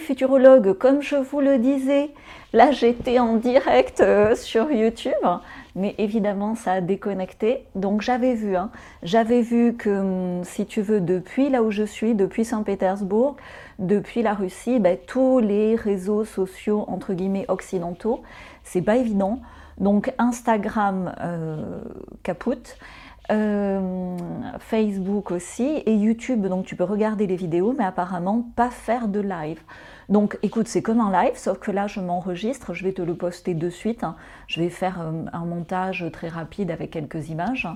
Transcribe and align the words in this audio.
Futurologue, 0.00 0.74
comme 0.74 1.02
je 1.02 1.16
vous 1.16 1.40
le 1.40 1.58
disais, 1.58 2.10
là 2.52 2.70
j'étais 2.70 3.18
en 3.18 3.36
direct 3.36 4.00
euh, 4.00 4.34
sur 4.34 4.70
YouTube, 4.70 5.12
mais 5.74 5.94
évidemment 5.98 6.54
ça 6.54 6.72
a 6.72 6.80
déconnecté. 6.80 7.64
Donc 7.74 8.02
j'avais 8.02 8.34
vu, 8.34 8.56
hein, 8.56 8.70
j'avais 9.02 9.42
vu 9.42 9.74
que 9.74 9.90
hum, 9.90 10.44
si 10.44 10.66
tu 10.66 10.82
veux, 10.82 11.00
depuis 11.00 11.48
là 11.48 11.62
où 11.62 11.70
je 11.70 11.82
suis, 11.82 12.14
depuis 12.14 12.44
Saint-Pétersbourg, 12.44 13.36
depuis 13.78 14.22
la 14.22 14.34
Russie, 14.34 14.78
ben, 14.78 14.96
tous 15.06 15.40
les 15.40 15.74
réseaux 15.74 16.24
sociaux 16.24 16.84
entre 16.88 17.14
guillemets 17.14 17.46
occidentaux, 17.48 18.22
c'est 18.64 18.82
pas 18.82 18.96
évident. 18.96 19.40
Donc 19.78 20.12
Instagram 20.18 21.14
euh. 21.20 21.80
Euh, 23.32 24.16
Facebook 24.58 25.30
aussi 25.30 25.82
et 25.86 25.94
YouTube. 25.94 26.46
Donc 26.46 26.66
tu 26.66 26.76
peux 26.76 26.84
regarder 26.84 27.26
les 27.26 27.36
vidéos, 27.36 27.74
mais 27.76 27.84
apparemment 27.84 28.44
pas 28.56 28.68
faire 28.68 29.08
de 29.08 29.20
live. 29.20 29.60
Donc 30.08 30.38
écoute, 30.42 30.68
c'est 30.68 30.82
comme 30.82 31.00
un 31.00 31.10
live, 31.10 31.36
sauf 31.36 31.58
que 31.58 31.70
là 31.70 31.86
je 31.86 32.00
m'enregistre, 32.00 32.74
je 32.74 32.84
vais 32.84 32.92
te 32.92 33.00
le 33.00 33.14
poster 33.14 33.54
de 33.54 33.70
suite. 33.70 34.04
Je 34.48 34.60
vais 34.60 34.68
faire 34.68 35.00
euh, 35.00 35.24
un 35.32 35.46
montage 35.46 36.04
très 36.12 36.28
rapide 36.28 36.70
avec 36.70 36.90
quelques 36.90 37.30
images. 37.30 37.68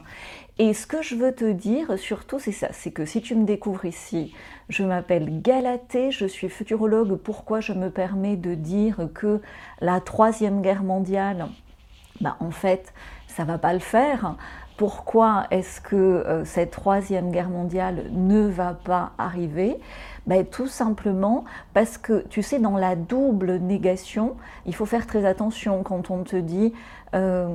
Et 0.58 0.74
ce 0.74 0.86
que 0.86 1.00
je 1.00 1.14
veux 1.14 1.34
te 1.34 1.50
dire 1.50 1.98
surtout, 1.98 2.38
c'est 2.38 2.52
ça, 2.52 2.68
c'est 2.72 2.90
que 2.90 3.06
si 3.06 3.22
tu 3.22 3.34
me 3.34 3.44
découvres 3.44 3.86
ici, 3.86 4.34
je 4.68 4.84
m'appelle 4.84 5.40
Galatée, 5.40 6.10
je 6.10 6.26
suis 6.26 6.50
futurologue. 6.50 7.16
Pourquoi 7.16 7.60
je 7.60 7.72
me 7.72 7.88
permets 7.88 8.36
de 8.36 8.54
dire 8.54 9.08
que 9.14 9.40
la 9.80 10.00
troisième 10.00 10.60
guerre 10.60 10.82
mondiale, 10.82 11.46
bah, 12.20 12.36
en 12.40 12.50
fait, 12.50 12.92
ça 13.28 13.44
va 13.44 13.58
pas 13.58 13.72
le 13.72 13.80
faire 13.80 14.36
pourquoi 14.76 15.46
est-ce 15.50 15.80
que 15.80 15.96
euh, 15.96 16.44
cette 16.44 16.70
troisième 16.70 17.30
guerre 17.30 17.48
mondiale 17.48 18.04
ne 18.12 18.46
va 18.46 18.74
pas 18.74 19.12
arriver? 19.18 19.78
Ben, 20.26 20.44
Tout 20.44 20.66
simplement 20.66 21.44
parce 21.72 21.98
que, 21.98 22.24
tu 22.28 22.42
sais, 22.42 22.58
dans 22.58 22.76
la 22.76 22.96
double 22.96 23.56
négation, 23.56 24.36
il 24.66 24.74
faut 24.74 24.86
faire 24.86 25.06
très 25.06 25.24
attention 25.24 25.82
quand 25.82 26.10
on 26.10 26.24
te 26.24 26.36
dit 26.36 26.72
euh, 27.16 27.48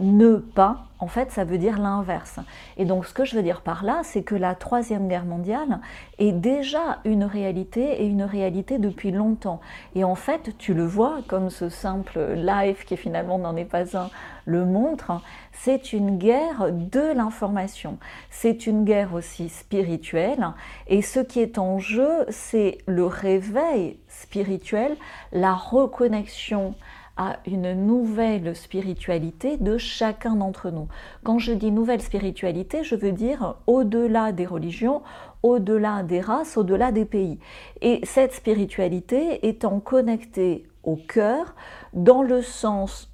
ne 0.00 0.36
pas, 0.36 0.84
en 0.98 1.06
fait, 1.06 1.30
ça 1.30 1.44
veut 1.44 1.58
dire 1.58 1.78
l'inverse. 1.78 2.38
Et 2.76 2.84
donc, 2.84 3.06
ce 3.06 3.12
que 3.12 3.24
je 3.24 3.36
veux 3.36 3.42
dire 3.42 3.60
par 3.60 3.84
là, 3.84 4.00
c'est 4.04 4.22
que 4.22 4.34
la 4.34 4.54
Troisième 4.54 5.08
Guerre 5.08 5.24
mondiale 5.24 5.80
est 6.18 6.32
déjà 6.32 6.98
une 7.04 7.24
réalité 7.24 8.02
et 8.02 8.06
une 8.06 8.22
réalité 8.22 8.78
depuis 8.78 9.10
longtemps. 9.10 9.60
Et 9.94 10.04
en 10.04 10.14
fait, 10.14 10.56
tu 10.58 10.74
le 10.74 10.84
vois, 10.84 11.18
comme 11.26 11.50
ce 11.50 11.68
simple 11.68 12.34
live 12.34 12.84
qui 12.84 12.96
finalement 12.96 13.38
n'en 13.38 13.56
est 13.56 13.64
pas 13.64 13.96
un 13.96 14.10
le 14.44 14.64
montre, 14.64 15.20
c'est 15.52 15.92
une 15.92 16.18
guerre 16.18 16.72
de 16.72 17.12
l'information. 17.14 17.98
C'est 18.30 18.66
une 18.66 18.84
guerre 18.84 19.14
aussi 19.14 19.48
spirituelle. 19.48 20.48
Et 20.88 21.02
ce 21.02 21.20
qui 21.20 21.40
est 21.40 21.58
en 21.58 21.78
jeu, 21.78 22.24
c'est 22.28 22.78
le 22.86 23.06
réveil 23.06 23.98
spirituel, 24.08 24.96
la 25.32 25.54
reconnexion 25.54 26.74
à 27.16 27.38
une 27.46 27.72
nouvelle 27.86 28.56
spiritualité 28.56 29.56
de 29.56 29.76
chacun 29.78 30.36
d'entre 30.36 30.70
nous. 30.70 30.88
Quand 31.24 31.38
je 31.38 31.52
dis 31.52 31.70
nouvelle 31.70 32.00
spiritualité, 32.00 32.84
je 32.84 32.94
veux 32.94 33.12
dire 33.12 33.56
au-delà 33.66 34.32
des 34.32 34.46
religions, 34.46 35.02
au-delà 35.42 36.02
des 36.02 36.20
races, 36.20 36.56
au-delà 36.56 36.92
des 36.92 37.04
pays. 37.04 37.38
Et 37.80 38.00
cette 38.04 38.32
spiritualité 38.32 39.46
étant 39.46 39.80
connectée 39.80 40.66
au 40.82 40.96
cœur 40.96 41.54
dans 41.92 42.22
le 42.22 42.42
sens 42.42 43.10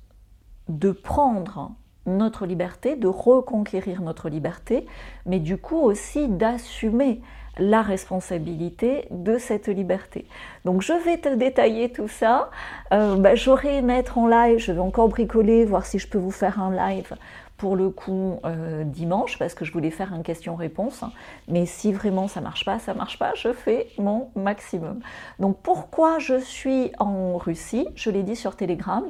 de 0.69 0.93
prendre 0.93 1.73
notre 2.07 2.47
liberté, 2.47 2.97
de 2.97 3.09
reconquérir 3.09 4.01
notre 4.01 4.29
liberté, 4.29 4.87
mais 5.27 5.41
du 5.41 5.59
coup 5.59 5.79
aussi 5.79 6.29
d'assumer 6.29 7.21
la 7.59 7.83
responsabilité 7.83 9.07
de 9.11 9.39
cette 9.39 9.69
liberté. 9.69 10.27
Donc 10.65 10.83
je 10.83 10.93
vais 10.93 11.19
te 11.19 11.35
détailler 11.35 11.91
tout 11.91 12.09
ça. 12.09 12.51
Euh, 12.93 13.17
bah, 13.17 13.35
mettre 13.83 14.19
en 14.19 14.27
live, 14.29 14.59
je 14.59 14.73
vais 14.73 14.81
encore 14.81 15.09
bricoler, 15.09 15.65
voir 15.65 15.87
si 15.87 15.99
je 15.99 16.09
peux 16.09 16.19
vous 16.19 16.31
faire 16.31 16.61
un 16.61 16.71
live 16.71 17.15
pour 17.59 17.75
le 17.75 17.91
coup 17.91 18.39
euh, 18.45 18.85
dimanche 18.85 19.37
parce 19.37 19.53
que 19.53 19.65
je 19.65 19.73
voulais 19.73 19.91
faire 19.91 20.15
un 20.15 20.23
question-réponse. 20.23 21.05
Mais 21.49 21.67
si 21.67 21.93
vraiment 21.93 22.29
ça 22.29 22.41
marche 22.41 22.65
pas, 22.65 22.79
ça 22.79 22.95
marche 22.95 23.19
pas, 23.19 23.35
je 23.35 23.53
fais 23.53 23.89
mon 23.99 24.31
maximum. 24.37 25.01
Donc 25.41 25.59
pourquoi 25.63 26.21
je 26.21 26.39
suis 26.39 26.93
en 26.99 27.37
Russie? 27.37 27.87
Je 27.97 28.11
l'ai 28.11 28.23
dit 28.23 28.37
sur 28.37 28.57
Telegram. 28.57 29.05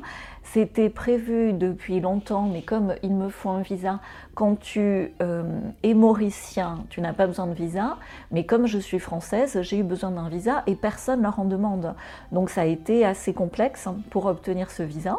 C'était 0.53 0.88
prévu 0.88 1.53
depuis 1.53 2.00
longtemps, 2.00 2.48
mais 2.50 2.62
comme 2.62 2.94
il 3.03 3.14
me 3.14 3.28
faut 3.28 3.50
un 3.50 3.60
visa, 3.60 4.00
quand 4.34 4.59
tu 4.59 5.12
euh, 5.20 5.42
es 5.82 5.92
mauricien, 5.92 6.86
tu 6.88 7.03
n'as 7.03 7.12
pas 7.12 7.26
besoin 7.26 7.47
de 7.47 7.53
visa. 7.53 7.98
Mais 8.31 8.47
comme 8.47 8.66
je 8.66 8.78
suis 8.78 8.98
française, 8.98 9.60
j'ai 9.60 9.78
eu 9.78 9.82
besoin 9.82 10.10
d'un 10.10 10.31
visa 10.31 10.62
et 10.66 10.75
personne 10.75 11.20
leur 11.20 11.38
en 11.38 11.44
demande. 11.44 11.94
Donc 12.32 12.48
ça 12.48 12.62
a 12.62 12.64
été 12.64 13.04
assez 13.04 13.34
complexe 13.34 13.88
pour 14.08 14.25
obtenir 14.25 14.70
ce 14.70 14.82
visa. 14.82 15.19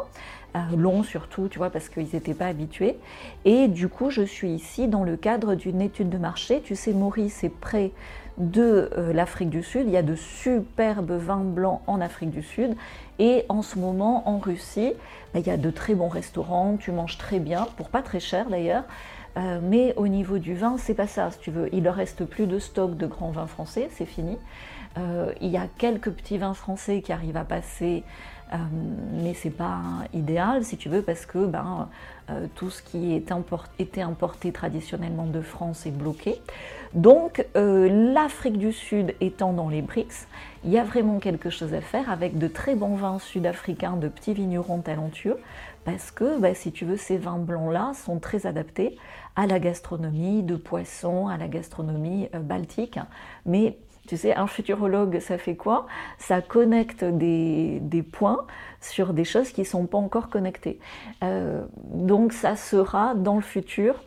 Euh, 0.56 0.58
long 0.76 1.04
surtout, 1.04 1.46
tu 1.46 1.58
vois, 1.58 1.70
parce 1.70 1.88
qu'ils 1.88 2.08
n'étaient 2.12 2.34
pas 2.34 2.46
habitués. 2.46 2.98
Et 3.44 3.68
du 3.68 3.88
coup, 3.88 4.10
je 4.10 4.22
suis 4.22 4.50
ici 4.50 4.88
dans 4.88 5.04
le 5.04 5.16
cadre 5.16 5.54
d'une 5.54 5.80
étude 5.80 6.08
de 6.08 6.18
marché. 6.18 6.60
Tu 6.60 6.74
sais, 6.74 6.92
Maurice 6.92 7.44
est 7.44 7.54
près 7.54 7.92
de 8.40 8.90
euh, 8.96 9.12
l'Afrique 9.12 9.50
du 9.50 9.62
Sud. 9.62 9.84
Il 9.86 9.92
y 9.92 9.96
a 9.96 10.02
de 10.02 10.16
superbes 10.16 11.12
vins 11.12 11.44
blancs 11.44 11.82
en 11.86 12.00
Afrique 12.00 12.30
du 12.30 12.42
Sud. 12.42 12.74
Et 13.18 13.44
en 13.48 13.62
ce 13.62 13.78
moment, 13.78 14.28
en 14.28 14.38
Russie, 14.38 14.92
bah, 15.32 15.40
il 15.40 15.46
y 15.46 15.50
a 15.50 15.56
de 15.56 15.70
très 15.70 15.94
bons 15.94 16.08
restaurants. 16.08 16.76
Tu 16.76 16.90
manges 16.90 17.18
très 17.18 17.38
bien, 17.38 17.68
pour 17.76 17.90
pas 17.90 18.02
très 18.02 18.20
cher 18.20 18.48
d'ailleurs. 18.48 18.84
Euh, 19.36 19.60
mais 19.62 19.94
au 19.96 20.08
niveau 20.08 20.38
du 20.38 20.54
vin, 20.54 20.76
c'est 20.78 20.94
pas 20.94 21.06
ça, 21.06 21.30
si 21.30 21.38
tu 21.38 21.50
veux. 21.50 21.68
Il 21.72 21.84
ne 21.84 21.90
reste 21.90 22.24
plus 22.24 22.46
de 22.46 22.58
stock 22.58 22.96
de 22.96 23.06
grands 23.06 23.30
vins 23.30 23.46
français, 23.46 23.88
c'est 23.92 24.06
fini. 24.06 24.36
il 25.40 25.48
y 25.48 25.56
a 25.56 25.68
quelques 25.78 26.10
petits 26.10 26.36
vins 26.36 26.52
français 26.52 27.00
qui 27.00 27.12
arrivent 27.12 27.36
à 27.36 27.44
passer 27.44 28.02
euh, 28.52 28.56
mais 29.12 29.34
c'est 29.34 29.50
pas 29.50 29.80
idéal 30.12 30.64
si 30.64 30.76
tu 30.76 30.88
veux 30.88 31.02
parce 31.02 31.26
que 31.26 31.46
ben, 31.46 31.88
euh, 32.30 32.46
tout 32.54 32.70
ce 32.70 32.82
qui 32.82 33.14
était 33.14 34.02
importé 34.02 34.52
traditionnellement 34.52 35.26
de 35.26 35.40
France 35.40 35.86
est 35.86 35.90
bloqué. 35.90 36.40
Donc 36.94 37.46
euh, 37.56 38.12
l'Afrique 38.12 38.58
du 38.58 38.72
Sud 38.72 39.14
étant 39.20 39.52
dans 39.52 39.68
les 39.68 39.82
BRICS, 39.82 40.26
il 40.64 40.70
y 40.70 40.78
a 40.78 40.84
vraiment 40.84 41.20
quelque 41.20 41.48
chose 41.48 41.72
à 41.74 41.80
faire 41.80 42.10
avec 42.10 42.38
de 42.38 42.48
très 42.48 42.74
bons 42.74 42.96
vins 42.96 43.18
sud-africains 43.20 43.96
de 43.96 44.08
petits 44.08 44.34
vignerons 44.34 44.80
talentueux 44.80 45.36
parce 45.84 46.10
que 46.10 46.38
ben, 46.38 46.54
si 46.54 46.72
tu 46.72 46.84
veux 46.84 46.96
ces 46.96 47.16
vins 47.16 47.38
blancs-là 47.38 47.92
sont 47.94 48.18
très 48.18 48.46
adaptés 48.46 48.98
à 49.36 49.46
la 49.46 49.58
gastronomie 49.58 50.42
de 50.42 50.56
poisson, 50.56 51.28
à 51.28 51.36
la 51.36 51.48
gastronomie 51.48 52.28
baltique, 52.34 52.98
mais 53.46 53.78
tu 54.10 54.16
sais, 54.16 54.34
un 54.34 54.48
futurologue, 54.48 55.20
ça 55.20 55.38
fait 55.38 55.54
quoi? 55.54 55.86
Ça 56.18 56.42
connecte 56.42 57.04
des, 57.04 58.04
points 58.10 58.44
sur 58.80 59.12
des 59.12 59.24
choses 59.24 59.50
qui 59.50 59.60
ne 59.60 59.66
sont 59.66 59.86
pas 59.86 59.98
encore 59.98 60.30
connectées. 60.30 60.80
Euh, 61.22 61.64
donc 61.84 62.32
ça 62.32 62.56
sera 62.56 63.14
dans 63.14 63.36
le 63.36 63.40
futur 63.40 64.02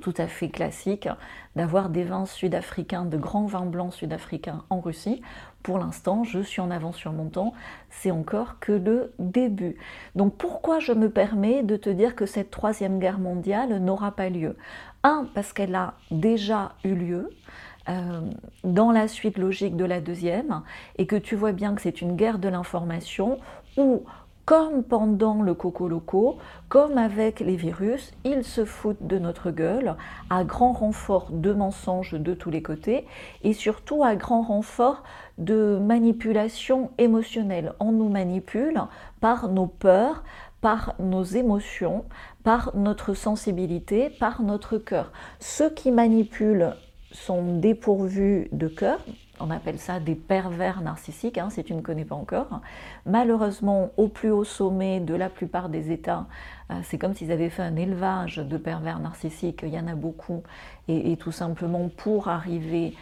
tout 0.00 0.14
à 0.16 0.26
fait 0.26 0.48
classique 0.48 1.08
d'avoir 1.56 1.88
des 1.88 2.04
vins 2.04 2.26
sud-africains, 2.26 3.04
de 3.04 3.16
grands 3.16 3.46
vins 3.46 3.66
blancs 3.66 3.92
sud-africains 3.92 4.64
en 4.70 4.80
Russie. 4.80 5.22
Pour 5.62 5.78
l'instant, 5.78 6.24
je 6.24 6.40
suis 6.40 6.60
en 6.60 6.70
avance 6.70 6.96
sur 6.96 7.12
mon 7.12 7.28
temps, 7.28 7.52
c'est 7.90 8.10
encore 8.10 8.58
que 8.60 8.72
le 8.72 9.12
début. 9.18 9.76
Donc 10.14 10.36
pourquoi 10.36 10.78
je 10.78 10.92
me 10.92 11.10
permets 11.10 11.62
de 11.62 11.76
te 11.76 11.90
dire 11.90 12.14
que 12.14 12.26
cette 12.26 12.50
troisième 12.50 12.98
guerre 12.98 13.18
mondiale 13.18 13.78
n'aura 13.78 14.12
pas 14.12 14.28
lieu? 14.28 14.56
Un, 15.02 15.26
parce 15.34 15.52
qu'elle 15.52 15.74
a 15.74 15.94
déjà 16.10 16.72
eu 16.84 16.94
lieu. 16.94 17.30
Euh, 17.88 18.20
dans 18.64 18.92
la 18.92 19.08
suite 19.08 19.38
logique 19.38 19.74
de 19.74 19.84
la 19.86 20.02
deuxième, 20.02 20.60
et 20.98 21.06
que 21.06 21.16
tu 21.16 21.34
vois 21.36 21.52
bien 21.52 21.74
que 21.74 21.80
c'est 21.80 22.02
une 22.02 22.16
guerre 22.16 22.38
de 22.38 22.48
l'information 22.50 23.38
où, 23.78 24.02
comme 24.48 24.82
pendant 24.82 25.42
le 25.42 25.52
coco 25.52 25.88
loco, 25.88 26.38
comme 26.70 26.96
avec 26.96 27.40
les 27.40 27.54
virus, 27.54 28.14
ils 28.24 28.44
se 28.44 28.64
foutent 28.64 29.06
de 29.06 29.18
notre 29.18 29.50
gueule 29.50 29.94
à 30.30 30.42
grand 30.42 30.72
renfort 30.72 31.26
de 31.30 31.52
mensonges 31.52 32.14
de 32.14 32.32
tous 32.32 32.48
les 32.48 32.62
côtés 32.62 33.06
et 33.42 33.52
surtout 33.52 34.02
à 34.02 34.16
grand 34.16 34.40
renfort 34.40 35.02
de 35.36 35.78
manipulation 35.78 36.92
émotionnelle. 36.96 37.74
On 37.78 37.92
nous 37.92 38.08
manipule 38.08 38.80
par 39.20 39.50
nos 39.50 39.66
peurs, 39.66 40.24
par 40.62 40.94
nos 40.98 41.24
émotions, 41.24 42.06
par 42.42 42.74
notre 42.74 43.12
sensibilité, 43.12 44.08
par 44.08 44.40
notre 44.40 44.78
cœur. 44.78 45.12
Ceux 45.40 45.68
qui 45.68 45.90
manipulent 45.90 46.72
sont 47.12 47.58
dépourvus 47.58 48.48
de 48.52 48.68
cœur. 48.68 48.98
On 49.40 49.50
appelle 49.50 49.78
ça 49.78 50.00
des 50.00 50.16
pervers 50.16 50.80
narcissiques, 50.80 51.38
hein, 51.38 51.48
si 51.50 51.62
tu 51.62 51.74
ne 51.74 51.80
connais 51.80 52.04
pas 52.04 52.16
encore. 52.16 52.60
Malheureusement, 53.06 53.90
au 53.96 54.08
plus 54.08 54.30
haut 54.30 54.44
sommet 54.44 55.00
de 55.00 55.14
la 55.14 55.28
plupart 55.28 55.68
des 55.68 55.92
États, 55.92 56.26
euh, 56.70 56.74
c'est 56.82 56.98
comme 56.98 57.14
s'ils 57.14 57.30
avaient 57.30 57.50
fait 57.50 57.62
un 57.62 57.76
élevage 57.76 58.38
de 58.38 58.56
pervers 58.56 58.98
narcissiques. 58.98 59.60
Il 59.62 59.72
y 59.72 59.78
en 59.78 59.86
a 59.86 59.94
beaucoup. 59.94 60.42
Et, 60.88 61.16
tout 61.16 61.32
simplement, 61.32 61.88
pour 61.88 62.28
arriver 62.28 62.94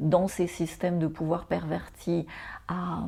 dans 0.00 0.26
ces 0.26 0.48
systèmes 0.48 0.98
de 0.98 1.06
pouvoir 1.06 1.44
pervertis 1.44 2.26
à, 2.66 3.04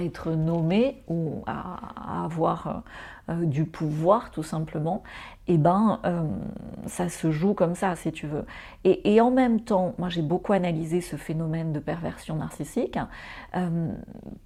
être 0.00 0.30
nommé 0.30 1.02
ou 1.08 1.42
à, 1.48 2.22
avoir 2.24 2.84
du 3.28 3.64
pouvoir 3.64 4.30
tout 4.30 4.44
simplement, 4.44 5.02
et 5.48 5.54
eh 5.54 5.58
ben 5.58 6.00
ça 6.86 7.08
se 7.08 7.30
joue 7.30 7.54
comme 7.54 7.74
ça 7.74 7.96
si 7.96 8.12
tu 8.12 8.26
veux. 8.26 8.44
Et, 8.84 9.20
en 9.20 9.30
même 9.30 9.60
temps, 9.62 9.94
moi 9.96 10.10
j'ai 10.10 10.22
beaucoup 10.22 10.52
analysé 10.52 11.00
ce 11.00 11.16
phénomène 11.16 11.72
de 11.72 11.80
perversion 11.80 12.36
narcissique. 12.36 12.98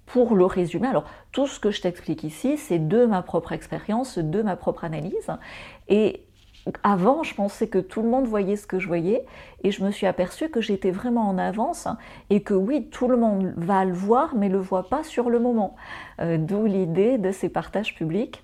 pour 0.05 0.35
le 0.35 0.45
résumer, 0.45 0.87
alors 0.87 1.05
tout 1.31 1.47
ce 1.47 1.59
que 1.59 1.71
je 1.71 1.81
t'explique 1.81 2.23
ici, 2.23 2.57
c'est 2.57 2.79
de 2.79 3.05
ma 3.05 3.21
propre 3.21 3.51
expérience, 3.51 4.17
de 4.17 4.41
ma 4.41 4.55
propre 4.55 4.85
analyse. 4.85 5.29
Et 5.89 6.25
avant, 6.83 7.23
je 7.23 7.35
pensais 7.35 7.67
que 7.67 7.79
tout 7.79 8.01
le 8.01 8.09
monde 8.09 8.25
voyait 8.25 8.55
ce 8.55 8.67
que 8.67 8.79
je 8.79 8.87
voyais 8.87 9.25
et 9.63 9.71
je 9.71 9.83
me 9.83 9.91
suis 9.91 10.07
aperçue 10.07 10.49
que 10.49 10.61
j'étais 10.61 10.91
vraiment 10.91 11.27
en 11.27 11.37
avance 11.37 11.87
et 12.29 12.41
que 12.41 12.53
oui, 12.53 12.89
tout 12.89 13.07
le 13.07 13.17
monde 13.17 13.53
va 13.57 13.83
le 13.85 13.93
voir 13.93 14.35
mais 14.35 14.49
le 14.49 14.59
voit 14.59 14.89
pas 14.89 15.03
sur 15.03 15.29
le 15.29 15.39
moment. 15.39 15.75
Euh, 16.19 16.37
d'où 16.37 16.65
l'idée 16.65 17.17
de 17.17 17.31
ces 17.31 17.49
partages 17.49 17.95
publics 17.95 18.43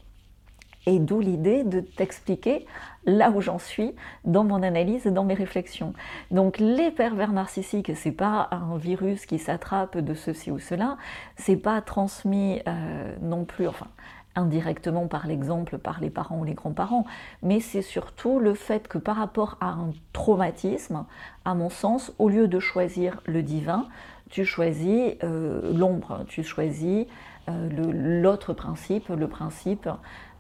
et 0.86 1.00
d'où 1.00 1.20
l'idée 1.20 1.64
de 1.64 1.82
t'expliquer 1.82 2.66
là 3.06 3.32
où 3.32 3.42
j'en 3.42 3.60
suis 3.60 3.94
dans 4.24 4.44
mon 4.44 4.64
analyse 4.64 5.06
et 5.06 5.12
dans 5.12 5.24
mes 5.24 5.34
réflexions. 5.34 5.94
Donc 6.32 6.58
les 6.60 6.92
pervers 6.92 7.32
narcissiques, 7.32 7.92
c'est 7.96 8.12
pas 8.12 8.50
un 8.52 8.78
virus 8.78 9.26
qui 9.26 9.40
s'attrape 9.40 9.98
de 9.98 10.14
ceci 10.14 10.52
ou 10.52 10.60
cela, 10.60 10.98
c'est 11.36 11.58
pas 11.58 11.82
transmis 11.82 12.62
euh, 12.68 13.16
non 13.22 13.46
plus, 13.46 13.68
enfin 13.68 13.88
indirectement 14.36 15.08
par 15.08 15.28
l'exemple 15.28 15.78
par 15.78 16.00
les 16.00 16.10
parents 16.10 16.40
ou 16.40 16.44
les 16.44 16.54
grands-parents, 16.54 17.06
mais 17.42 17.60
c'est 17.60 17.82
surtout 17.82 18.40
le 18.40 18.54
fait 18.54 18.88
que 18.88 18.98
par 18.98 19.18
rapport 19.18 19.58
à 19.60 19.70
un 19.70 19.92
traumatisme, 20.14 21.06
à 21.46 21.56
mon 21.56 21.70
sens, 21.70 22.14
au 22.20 22.30
lieu 22.30 22.48
de 22.48 22.60
choisir 22.60 23.22
le 23.26 23.44
divin, 23.44 23.88
tu 24.30 24.46
choisis 24.46 25.16
euh, 25.24 25.74
l'ombre, 25.74 26.24
tu 26.28 26.44
choisis 26.44 27.08
euh, 27.50 28.22
l'autre 28.22 28.54
principe, 28.54 29.10
le 29.10 29.28
principe 29.28 29.90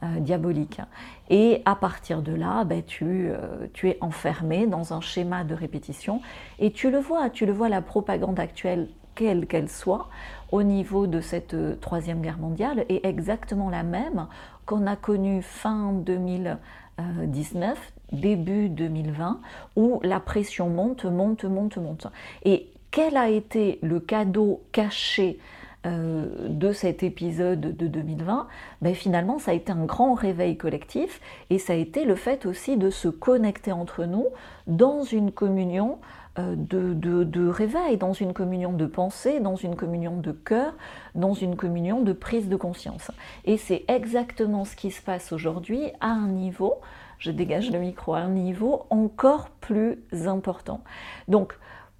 euh, 0.03 0.19
diabolique. 0.19 0.81
Et 1.29 1.61
à 1.65 1.75
partir 1.75 2.21
de 2.21 2.33
là, 2.33 2.63
ben, 2.63 2.83
tu, 2.83 3.31
tu 3.73 3.89
es 3.89 3.97
enfermé 4.01 4.67
dans 4.67 4.93
un 4.93 5.01
schéma 5.01 5.43
de 5.43 5.53
répétition 5.53 6.21
et 6.59 6.71
tu 6.71 6.89
le 6.89 6.99
vois, 6.99 7.29
tu 7.29 7.45
le 7.45 7.53
vois 7.53 7.69
la 7.69 7.81
propagande 7.81 8.39
actuelle 8.39 8.87
quelle 9.19 9.47
qu'elle 9.47 9.67
soit, 9.67 10.07
au 10.49 10.63
niveau 10.63 11.05
de 11.05 11.19
cette 11.19 11.53
euh, 11.53 11.75
troisième 11.75 12.21
guerre 12.21 12.37
mondiale 12.37 12.85
est 12.87 13.05
exactement 13.05 13.69
la 13.69 13.83
même 13.83 14.27
qu'on 14.65 14.87
a 14.87 14.95
connue 14.95 15.41
fin 15.41 15.91
2019, 15.91 17.77
début 18.13 18.69
2020, 18.69 19.41
où 19.75 19.99
la 20.03 20.21
pression 20.21 20.69
monte, 20.69 21.03
monte, 21.03 21.43
monte, 21.43 21.75
monte. 21.75 22.07
Et 22.45 22.71
quel 22.91 23.17
a 23.17 23.27
été 23.27 23.79
le 23.81 23.99
cadeau 23.99 24.61
caché 24.71 25.37
euh, 25.85 26.49
de 26.49 26.73
cet 26.73 27.03
épisode 27.03 27.61
de 27.61 27.87
2020, 27.87 28.47
ben 28.81 28.93
finalement 28.93 29.39
ça 29.39 29.51
a 29.51 29.53
été 29.53 29.71
un 29.71 29.85
grand 29.85 30.13
réveil 30.13 30.57
collectif 30.57 31.21
et 31.49 31.57
ça 31.57 31.71
a 31.71 31.75
été 31.77 32.03
le 32.03 32.15
fait 32.15 32.45
aussi 32.45 32.75
de 32.75 32.89
se 32.89 33.07
connecter 33.07 33.71
entre 33.71 34.03
nous 34.03 34.27
dans 34.67 35.03
une 35.03 35.31
communion 35.31 35.99
euh, 36.37 36.55
de, 36.55 37.47
réveil, 37.47 37.97
dans 37.97 38.13
une 38.13 38.33
communion 38.33 38.73
de 38.73 38.85
pensée, 38.85 39.39
dans 39.39 39.55
une 39.55 39.75
communion 39.75 40.17
de 40.17 40.31
cœur, 40.31 40.73
dans 41.15 41.33
une 41.33 41.55
communion 41.55 42.01
de 42.01 42.13
prise 42.13 42.49
de 42.49 42.55
conscience. 42.55 43.09
Et 43.45 43.57
c'est 43.57 43.85
exactement 43.87 44.65
ce 44.65 44.75
qui 44.75 44.91
se 44.91 45.01
passe 45.01 45.31
aujourd'hui 45.31 45.91
à 46.01 46.09
un 46.09 46.27
niveau, 46.27 46.75
je 47.19 47.31
dégage 47.31 47.71
le 47.71 47.79
micro, 47.79 48.13
à 48.13 48.19
un 48.19 48.29
niveau 48.29 48.85
encore 48.89 49.49
plus 49.61 49.97
important. 50.27 50.81
Donc, 51.27 51.57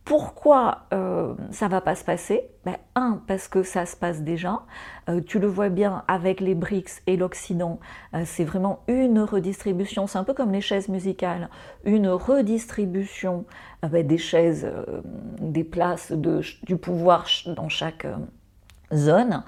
pourquoi 0.09 0.87
euh, 0.91 1.35
ça 1.51 1.67
va 1.67 1.81
pas 1.81 1.93
se 1.93 2.03
passer? 2.03 2.49
Ben, 2.65 2.77
Un, 2.95 3.21
parce 3.27 3.47
que 3.47 3.61
ça 3.61 3.85
se 3.85 3.95
passe 3.95 4.23
déjà. 4.23 4.63
Euh, 5.07 5.21
tu 5.21 5.37
le 5.37 5.45
vois 5.45 5.69
bien 5.69 6.03
avec 6.07 6.39
les 6.39 6.55
BRICS 6.55 7.03
et 7.05 7.15
l'Occident, 7.15 7.79
euh, 8.15 8.23
c'est 8.25 8.43
vraiment 8.43 8.79
une 8.87 9.19
redistribution. 9.19 10.07
C'est 10.07 10.17
un 10.17 10.23
peu 10.23 10.33
comme 10.33 10.51
les 10.51 10.61
chaises 10.61 10.89
musicales, 10.89 11.47
une 11.85 12.07
redistribution 12.09 13.45
ben, 13.83 14.05
des 14.05 14.17
chaises, 14.17 14.67
des 15.41 15.63
places 15.63 16.11
du 16.11 16.77
pouvoir 16.77 17.27
dans 17.45 17.69
chaque 17.69 18.07
zone. 18.91 19.43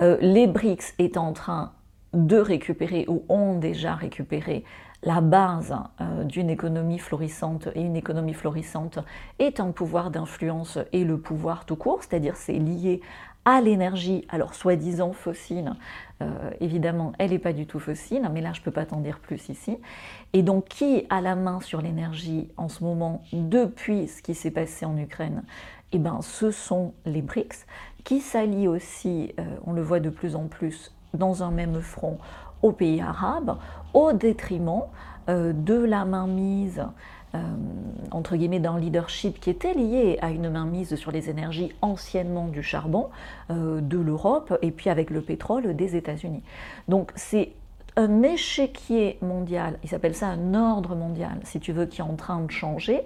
les 0.00 0.46
BRICS 0.46 0.94
étant 0.98 1.28
en 1.28 1.32
train 1.34 1.72
de 2.14 2.38
récupérer 2.38 3.04
ou 3.06 3.22
ont 3.28 3.58
déjà 3.58 3.94
récupéré 3.94 4.64
la 5.02 5.20
base 5.20 5.74
euh, 6.00 6.24
d'une 6.24 6.50
économie 6.50 6.98
florissante 6.98 7.68
et 7.74 7.80
une 7.80 7.96
économie 7.96 8.34
florissante 8.34 8.98
est 9.38 9.60
un 9.60 9.70
pouvoir 9.70 10.10
d'influence 10.10 10.78
et 10.92 11.04
le 11.04 11.18
pouvoir 11.18 11.64
tout 11.64 11.76
court, 11.76 12.02
c'est-à-dire 12.02 12.36
c'est 12.36 12.58
lié 12.58 13.00
à 13.44 13.60
l'énergie, 13.60 14.26
alors 14.28 14.54
soi-disant 14.54 15.12
fossile, 15.12 15.74
euh, 16.20 16.50
évidemment 16.60 17.12
elle 17.18 17.30
n'est 17.30 17.38
pas 17.38 17.52
du 17.52 17.66
tout 17.66 17.78
fossile, 17.78 18.28
mais 18.32 18.40
là 18.40 18.52
je 18.52 18.60
ne 18.60 18.64
peux 18.64 18.72
pas 18.72 18.86
t'en 18.86 18.98
dire 18.98 19.20
plus 19.20 19.48
ici. 19.48 19.78
Et 20.32 20.42
donc 20.42 20.64
qui 20.64 21.06
a 21.10 21.20
la 21.20 21.36
main 21.36 21.60
sur 21.60 21.80
l'énergie 21.80 22.48
en 22.56 22.68
ce 22.68 22.82
moment 22.82 23.22
depuis 23.32 24.08
ce 24.08 24.20
qui 24.20 24.34
s'est 24.34 24.50
passé 24.50 24.84
en 24.84 24.96
Ukraine? 24.98 25.44
Eh 25.92 25.98
bien 25.98 26.20
ce 26.22 26.50
sont 26.50 26.92
les 27.04 27.22
BRICS 27.22 27.66
qui 28.02 28.20
s'allient 28.20 28.68
aussi, 28.68 29.32
euh, 29.38 29.44
on 29.64 29.72
le 29.72 29.82
voit 29.82 30.00
de 30.00 30.10
plus 30.10 30.34
en 30.34 30.48
plus, 30.48 30.92
dans 31.14 31.44
un 31.44 31.50
même 31.50 31.80
front 31.80 32.18
pays 32.72 33.00
arabes 33.00 33.56
au 33.94 34.12
détriment 34.12 34.82
euh, 35.28 35.52
de 35.52 35.74
la 35.74 36.04
mainmise 36.04 36.84
euh, 37.34 37.38
entre 38.12 38.36
guillemets 38.36 38.60
d'un 38.60 38.78
leadership 38.78 39.40
qui 39.40 39.50
était 39.50 39.74
lié 39.74 40.18
à 40.22 40.30
une 40.30 40.48
mainmise 40.48 40.94
sur 40.94 41.10
les 41.10 41.28
énergies 41.28 41.72
anciennement 41.82 42.46
du 42.46 42.62
charbon 42.62 43.08
euh, 43.50 43.80
de 43.80 43.98
l'Europe 43.98 44.56
et 44.62 44.70
puis 44.70 44.90
avec 44.90 45.10
le 45.10 45.20
pétrole 45.20 45.74
des 45.74 45.96
États-Unis. 45.96 46.42
Donc 46.88 47.10
c'est 47.16 47.52
un 47.96 48.22
échiquier 48.22 49.18
mondial, 49.22 49.78
il 49.82 49.88
s'appelle 49.88 50.14
ça 50.14 50.28
un 50.28 50.54
ordre 50.54 50.94
mondial, 50.94 51.40
si 51.44 51.60
tu 51.60 51.72
veux, 51.72 51.86
qui 51.86 52.00
est 52.00 52.04
en 52.04 52.16
train 52.16 52.40
de 52.40 52.50
changer, 52.50 53.02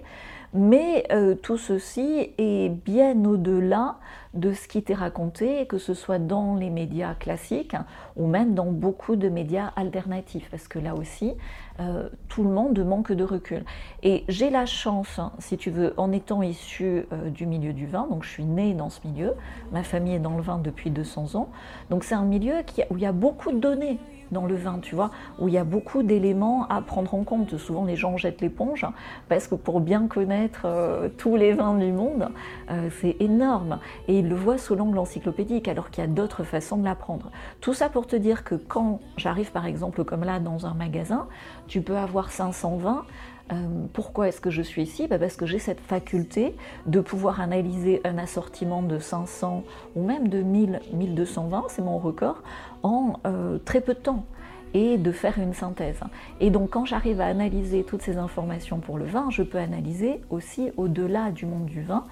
mais 0.53 1.05
euh, 1.11 1.33
tout 1.35 1.57
ceci 1.57 2.33
est 2.37 2.69
bien 2.69 3.23
au-delà 3.23 3.95
de 4.33 4.51
ce 4.51 4.67
qui 4.67 4.83
t'est 4.83 4.93
raconté, 4.93 5.65
que 5.65 5.77
ce 5.77 5.93
soit 5.93 6.19
dans 6.19 6.55
les 6.55 6.69
médias 6.69 7.13
classiques 7.13 7.75
ou 8.17 8.27
même 8.27 8.53
dans 8.53 8.71
beaucoup 8.71 9.15
de 9.15 9.29
médias 9.29 9.71
alternatifs, 9.77 10.49
parce 10.51 10.67
que 10.67 10.77
là 10.77 10.93
aussi, 10.93 11.33
euh, 11.79 12.09
tout 12.27 12.43
le 12.43 12.49
monde 12.49 12.77
manque 12.85 13.13
de 13.13 13.23
recul. 13.23 13.63
Et 14.03 14.25
j'ai 14.27 14.49
la 14.49 14.65
chance, 14.65 15.19
hein, 15.19 15.31
si 15.39 15.55
tu 15.55 15.69
veux, 15.69 15.93
en 15.95 16.11
étant 16.11 16.41
issue 16.41 17.05
euh, 17.13 17.29
du 17.29 17.45
milieu 17.45 17.71
du 17.71 17.87
vin, 17.87 18.07
donc 18.09 18.23
je 18.23 18.29
suis 18.29 18.45
née 18.45 18.73
dans 18.73 18.89
ce 18.89 18.99
milieu, 19.07 19.35
ma 19.71 19.83
famille 19.83 20.15
est 20.15 20.19
dans 20.19 20.35
le 20.35 20.43
vin 20.43 20.57
depuis 20.57 20.91
200 20.91 21.35
ans, 21.35 21.49
donc 21.89 22.03
c'est 22.03 22.15
un 22.15 22.25
milieu 22.25 22.55
où 22.89 22.97
il 22.97 23.03
y 23.03 23.05
a 23.05 23.13
beaucoup 23.13 23.53
de 23.53 23.59
données 23.59 23.99
dans 24.31 24.45
le 24.45 24.55
vin, 24.55 24.79
tu 24.81 24.95
vois, 24.95 25.11
où 25.39 25.47
il 25.47 25.53
y 25.53 25.57
a 25.57 25.63
beaucoup 25.63 26.03
d'éléments 26.03 26.67
à 26.69 26.81
prendre 26.81 27.13
en 27.13 27.23
compte. 27.23 27.57
Souvent, 27.57 27.85
les 27.85 27.95
gens 27.95 28.17
jettent 28.17 28.41
l'éponge 28.41 28.85
parce 29.29 29.47
que 29.47 29.55
pour 29.55 29.81
bien 29.81 30.07
connaître 30.07 30.61
euh, 30.65 31.09
tous 31.17 31.35
les 31.35 31.53
vins 31.53 31.75
du 31.75 31.91
monde, 31.91 32.29
euh, 32.69 32.89
c'est 33.01 33.17
énorme. 33.19 33.79
Et 34.07 34.19
ils 34.19 34.29
le 34.29 34.35
voient 34.35 34.57
sous 34.57 34.75
l'angle 34.75 34.97
encyclopédique, 34.97 35.67
alors 35.67 35.89
qu'il 35.89 36.03
y 36.03 36.07
a 36.07 36.09
d'autres 36.09 36.43
façons 36.43 36.77
de 36.77 36.85
l'apprendre. 36.85 37.31
Tout 37.59 37.73
ça 37.73 37.89
pour 37.89 38.07
te 38.07 38.15
dire 38.15 38.43
que 38.43 38.55
quand 38.55 38.99
j'arrive, 39.17 39.51
par 39.51 39.65
exemple, 39.65 40.03
comme 40.03 40.23
là, 40.23 40.39
dans 40.39 40.65
un 40.65 40.73
magasin, 40.73 41.27
tu 41.67 41.81
peux 41.81 41.97
avoir 41.97 42.31
500 42.31 42.77
vins. 42.77 43.05
Euh, 43.51 43.55
pourquoi 43.93 44.27
est-ce 44.27 44.41
que 44.41 44.49
je 44.49 44.61
suis 44.61 44.83
ici? 44.83 45.07
Bah, 45.07 45.19
Parce 45.19 45.35
que 45.35 45.45
j'ai 45.45 45.59
cette 45.59 45.79
faculté 45.79 46.55
de 46.85 46.99
pouvoir 47.01 47.41
analyser 47.41 48.01
un 48.03 48.17
assortiment 48.17 48.81
de 48.81 48.99
500 48.99 49.63
ou 49.95 50.03
même 50.03 50.27
de 50.27 50.41
1000, 50.41 50.79
1220, 50.93 51.65
c'est 51.69 51.81
mon 51.81 51.97
record, 51.97 52.43
en 52.83 53.13
euh, 53.25 53.57
très 53.65 53.81
peu 53.81 53.93
de 53.93 53.99
temps 53.99 54.25
et 54.73 54.97
de 54.97 55.11
faire 55.11 55.37
une 55.39 55.53
synthèse. 55.53 55.99
Et 56.39 56.49
donc 56.49 56.71
quand 56.71 56.85
j'arrive 56.85 57.21
à 57.21 57.25
analyser 57.25 57.83
toutes 57.83 58.01
ces 58.01 58.17
informations 58.17 58.79
pour 58.79 58.97
le 58.97 59.05
vin, 59.05 59.29
je 59.29 59.43
peux 59.43 59.57
analyser 59.57 60.21
aussi 60.29 60.71
au-delà 60.77 61.31
du 61.31 61.45
monde 61.45 61.65
du 61.65 61.81
vin 61.81 62.05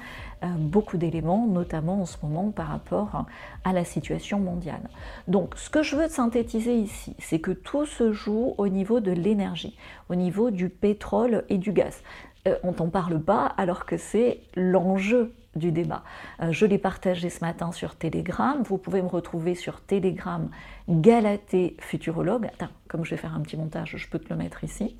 euh, 0.43 0.47
beaucoup 0.57 0.97
d'éléments, 0.97 1.47
notamment 1.47 2.01
en 2.01 2.05
ce 2.05 2.17
moment 2.23 2.51
par 2.51 2.67
rapport 2.67 3.25
à 3.63 3.73
la 3.73 3.83
situation 3.83 4.39
mondiale. 4.39 4.89
Donc 5.27 5.55
ce 5.55 5.69
que 5.69 5.83
je 5.83 5.95
veux 5.95 6.07
synthétiser 6.07 6.75
ici, 6.75 7.15
c'est 7.19 7.39
que 7.39 7.51
tout 7.51 7.85
se 7.85 8.11
joue 8.11 8.53
au 8.57 8.67
niveau 8.67 8.99
de 8.99 9.11
l'énergie, 9.11 9.77
au 10.09 10.15
niveau 10.15 10.49
du 10.49 10.69
pétrole 10.69 11.43
et 11.49 11.57
du 11.57 11.71
gaz. 11.71 12.01
Euh, 12.47 12.55
on 12.63 12.73
t'en 12.73 12.89
parle 12.89 13.19
pas 13.19 13.45
alors 13.57 13.85
que 13.85 13.97
c'est 13.97 14.41
l'enjeu 14.55 15.33
du 15.55 15.71
débat. 15.71 16.03
Euh, 16.41 16.51
je 16.51 16.65
l'ai 16.65 16.77
partagé 16.77 17.29
ce 17.29 17.43
matin 17.43 17.71
sur 17.71 17.95
Telegram. 17.95 18.61
Vous 18.63 18.77
pouvez 18.77 19.01
me 19.01 19.07
retrouver 19.07 19.55
sur 19.55 19.81
Telegram 19.81 20.49
Galaté 20.87 21.75
Futurologue. 21.79 22.45
Attends, 22.45 22.71
comme 22.87 23.03
je 23.03 23.11
vais 23.11 23.17
faire 23.17 23.35
un 23.35 23.41
petit 23.41 23.57
montage, 23.57 23.95
je 23.97 24.07
peux 24.07 24.19
te 24.19 24.29
le 24.29 24.35
mettre 24.35 24.63
ici. 24.63 24.95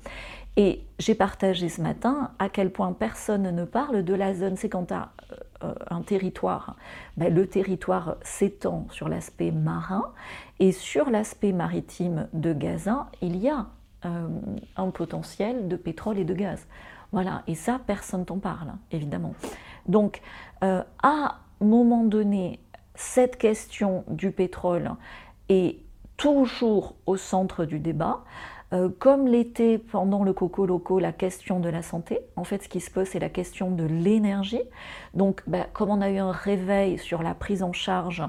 Et 0.56 0.82
j'ai 0.98 1.14
partagé 1.14 1.68
ce 1.68 1.80
matin 1.80 2.32
à 2.38 2.48
quel 2.48 2.70
point 2.70 2.92
personne 2.92 3.54
ne 3.54 3.64
parle 3.64 4.04
de 4.04 4.14
la 4.14 4.34
zone. 4.34 4.56
C'est 4.56 4.68
quand 4.68 4.86
tu 4.86 4.94
as 4.94 5.10
euh, 5.62 5.74
un 5.88 6.02
territoire, 6.02 6.76
ben, 7.16 7.32
le 7.32 7.46
territoire 7.46 8.16
s'étend 8.22 8.86
sur 8.90 9.08
l'aspect 9.08 9.52
marin 9.52 10.12
et 10.58 10.72
sur 10.72 11.10
l'aspect 11.10 11.52
maritime 11.52 12.28
de 12.32 12.52
Gaza, 12.52 13.08
il 13.22 13.36
y 13.36 13.48
a 13.48 13.66
euh, 14.06 14.28
un 14.76 14.90
potentiel 14.90 15.68
de 15.68 15.76
pétrole 15.76 16.18
et 16.18 16.24
de 16.24 16.32
gaz. 16.32 16.66
Voilà, 17.12 17.42
et 17.46 17.54
ça, 17.54 17.80
personne 17.86 18.24
t'en 18.24 18.38
parle, 18.38 18.72
évidemment. 18.92 19.34
Donc, 19.86 20.20
euh, 20.62 20.82
à 21.02 21.38
un 21.60 21.64
moment 21.64 22.04
donné, 22.04 22.60
cette 22.94 23.36
question 23.36 24.04
du 24.08 24.30
pétrole 24.30 24.92
est 25.48 25.80
toujours 26.16 26.96
au 27.06 27.16
centre 27.16 27.64
du 27.64 27.78
débat. 27.78 28.24
Euh, 28.72 28.88
comme 29.00 29.26
l'était 29.26 29.78
pendant 29.78 30.22
le 30.22 30.32
Coco 30.32 30.64
Loco 30.64 31.00
la 31.00 31.12
question 31.12 31.58
de 31.58 31.68
la 31.68 31.82
santé, 31.82 32.20
en 32.36 32.44
fait 32.44 32.62
ce 32.62 32.68
qui 32.68 32.78
se 32.80 32.88
pose 32.88 33.08
c'est 33.08 33.18
la 33.18 33.28
question 33.28 33.72
de 33.72 33.82
l'énergie. 33.82 34.62
Donc 35.12 35.42
bah, 35.48 35.66
comme 35.72 35.90
on 35.90 36.00
a 36.00 36.08
eu 36.08 36.18
un 36.18 36.30
réveil 36.30 36.96
sur 36.96 37.24
la 37.24 37.34
prise 37.34 37.64
en 37.64 37.72
charge 37.72 38.22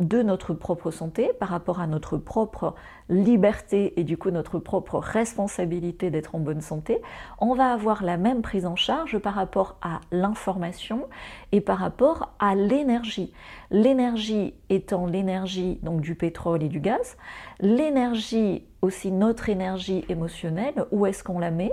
de 0.00 0.22
notre 0.22 0.52
propre 0.52 0.90
santé, 0.90 1.30
par 1.40 1.48
rapport 1.48 1.80
à 1.80 1.86
notre 1.86 2.18
propre 2.18 2.74
liberté 3.08 3.98
et 3.98 4.04
du 4.04 4.18
coup 4.18 4.30
notre 4.30 4.58
propre 4.58 4.98
responsabilité 4.98 6.10
d'être 6.10 6.34
en 6.34 6.38
bonne 6.38 6.60
santé, 6.60 7.00
on 7.40 7.54
va 7.54 7.72
avoir 7.72 8.02
la 8.02 8.16
même 8.16 8.42
prise 8.42 8.66
en 8.66 8.76
charge 8.76 9.18
par 9.18 9.34
rapport 9.34 9.78
à 9.80 10.00
l'information 10.10 11.06
et 11.52 11.60
par 11.60 11.78
rapport 11.78 12.34
à 12.38 12.54
l'énergie. 12.54 13.32
L'énergie 13.70 14.54
étant 14.68 15.06
l'énergie 15.06 15.78
donc 15.82 16.02
du 16.02 16.14
pétrole 16.14 16.62
et 16.62 16.68
du 16.68 16.80
gaz, 16.80 17.16
l'énergie 17.60 18.64
aussi 18.82 19.10
notre 19.10 19.48
énergie 19.48 20.04
émotionnelle, 20.08 20.84
où 20.90 21.06
est-ce 21.06 21.24
qu'on 21.24 21.38
la 21.38 21.50
met, 21.50 21.72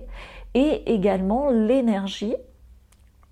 et 0.53 0.93
également 0.93 1.49
l'énergie 1.49 2.35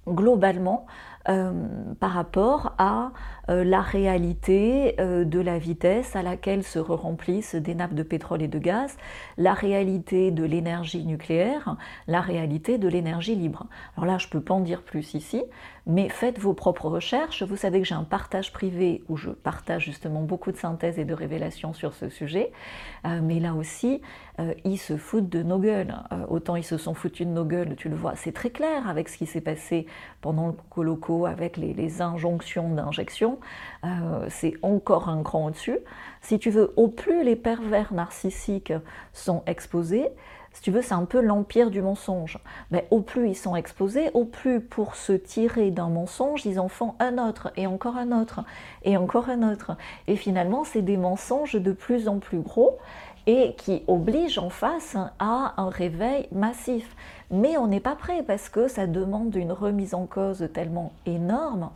globalement 0.07 0.85
euh, 1.29 1.51
par 1.99 2.11
rapport 2.13 2.73
à 2.79 3.11
euh, 3.49 3.63
la 3.63 3.81
réalité 3.81 4.95
euh, 4.99 5.23
de 5.23 5.39
la 5.39 5.59
vitesse 5.59 6.15
à 6.15 6.23
laquelle 6.23 6.63
se 6.63 6.79
remplissent 6.79 7.53
des 7.53 7.75
nappes 7.75 7.93
de 7.93 8.01
pétrole 8.01 8.41
et 8.41 8.47
de 8.47 8.57
gaz, 8.57 8.97
la 9.37 9.53
réalité 9.53 10.31
de 10.31 10.43
l'énergie 10.43 11.05
nucléaire, 11.05 11.75
la 12.07 12.21
réalité 12.21 12.79
de 12.79 12.87
l'énergie 12.87 13.35
libre. 13.35 13.67
Alors 13.95 14.07
là, 14.07 14.17
je 14.17 14.25
ne 14.25 14.31
peux 14.31 14.41
pas 14.41 14.55
en 14.55 14.61
dire 14.61 14.81
plus 14.81 15.13
ici, 15.13 15.43
mais 15.85 16.09
faites 16.09 16.39
vos 16.39 16.53
propres 16.53 16.87
recherches. 16.87 17.43
Vous 17.43 17.55
savez 17.55 17.81
que 17.81 17.87
j'ai 17.87 17.95
un 17.95 18.03
partage 18.03 18.51
privé 18.51 19.03
où 19.07 19.15
je 19.15 19.29
partage 19.29 19.85
justement 19.85 20.23
beaucoup 20.23 20.51
de 20.51 20.57
synthèses 20.57 20.97
et 20.97 21.05
de 21.05 21.13
révélations 21.13 21.73
sur 21.73 21.93
ce 21.93 22.09
sujet, 22.09 22.51
mais 23.03 23.39
là 23.39 23.55
aussi, 23.55 24.01
ils 24.63 24.77
se 24.77 24.95
foutent 24.95 25.29
de 25.29 25.41
nos 25.41 25.57
gueules. 25.57 25.95
autant 26.29 26.55
ils 26.55 26.63
se 26.63 26.77
sont 26.77 26.93
foutus 26.93 27.25
de 27.25 27.31
nos 27.31 27.45
gueules, 27.45 27.75
tu 27.75 27.89
le 27.89 27.95
vois, 27.95 28.15
c'est 28.15 28.31
très 28.31 28.51
clair 28.51 28.87
avec 28.87 29.09
ce 29.09 29.17
qui 29.17 29.25
s'est 29.25 29.41
passé 29.41 29.87
pendant 30.21 30.55
le 30.77 30.95
avec 31.25 31.57
les, 31.57 32.01
injonctions 32.01 32.69
d'injection, 32.69 33.39
euh, 33.83 34.25
c'est 34.29 34.53
encore 34.61 35.09
un 35.09 35.23
cran 35.23 35.47
au-dessus. 35.47 35.79
Si 36.21 36.39
tu 36.39 36.49
veux, 36.49 36.73
au 36.77 36.87
plus 36.87 37.23
les 37.23 37.35
pervers 37.35 37.93
narcissiques 37.93 38.73
sont 39.13 39.43
exposés, 39.45 40.09
si 40.53 40.61
tu 40.61 40.71
veux, 40.71 40.81
c'est 40.81 40.93
un 40.93 41.05
peu 41.05 41.21
l'empire 41.21 41.69
du 41.69 41.81
mensonge. 41.81 42.37
Mais 42.71 42.87
au 42.91 43.01
plus 43.01 43.29
ils 43.29 43.35
sont 43.35 43.55
exposés, 43.55 44.09
au 44.13 44.25
plus 44.25 44.59
pour 44.59 44.95
se 44.95 45.13
tirer 45.13 45.71
d'un 45.71 45.89
mensonge, 45.89 46.45
ils 46.45 46.59
en 46.59 46.67
font 46.67 46.95
un 46.99 47.17
autre, 47.17 47.51
et 47.55 47.67
encore 47.67 47.95
un 47.95 48.11
autre, 48.11 48.41
et 48.83 48.97
encore 48.97 49.29
un 49.29 49.49
autre. 49.49 49.77
Et 50.07 50.15
finalement, 50.15 50.63
c'est 50.63 50.81
des 50.81 50.97
mensonges 50.97 51.55
de 51.55 51.71
plus 51.71 52.07
en 52.07 52.19
plus 52.19 52.39
gros 52.39 52.77
et 53.27 53.53
qui 53.55 53.83
obligent 53.87 54.39
en 54.39 54.49
face 54.49 54.97
à 55.19 55.53
un 55.57 55.69
réveil 55.69 56.27
massif. 56.31 56.95
Mais 57.31 57.57
on 57.57 57.67
n'est 57.67 57.79
pas 57.79 57.95
prêt 57.95 58.23
parce 58.23 58.49
que 58.49 58.67
ça 58.67 58.87
demande 58.87 59.33
une 59.35 59.53
remise 59.53 59.93
en 59.93 60.05
cause 60.05 60.47
tellement 60.53 60.91
énorme 61.05 61.69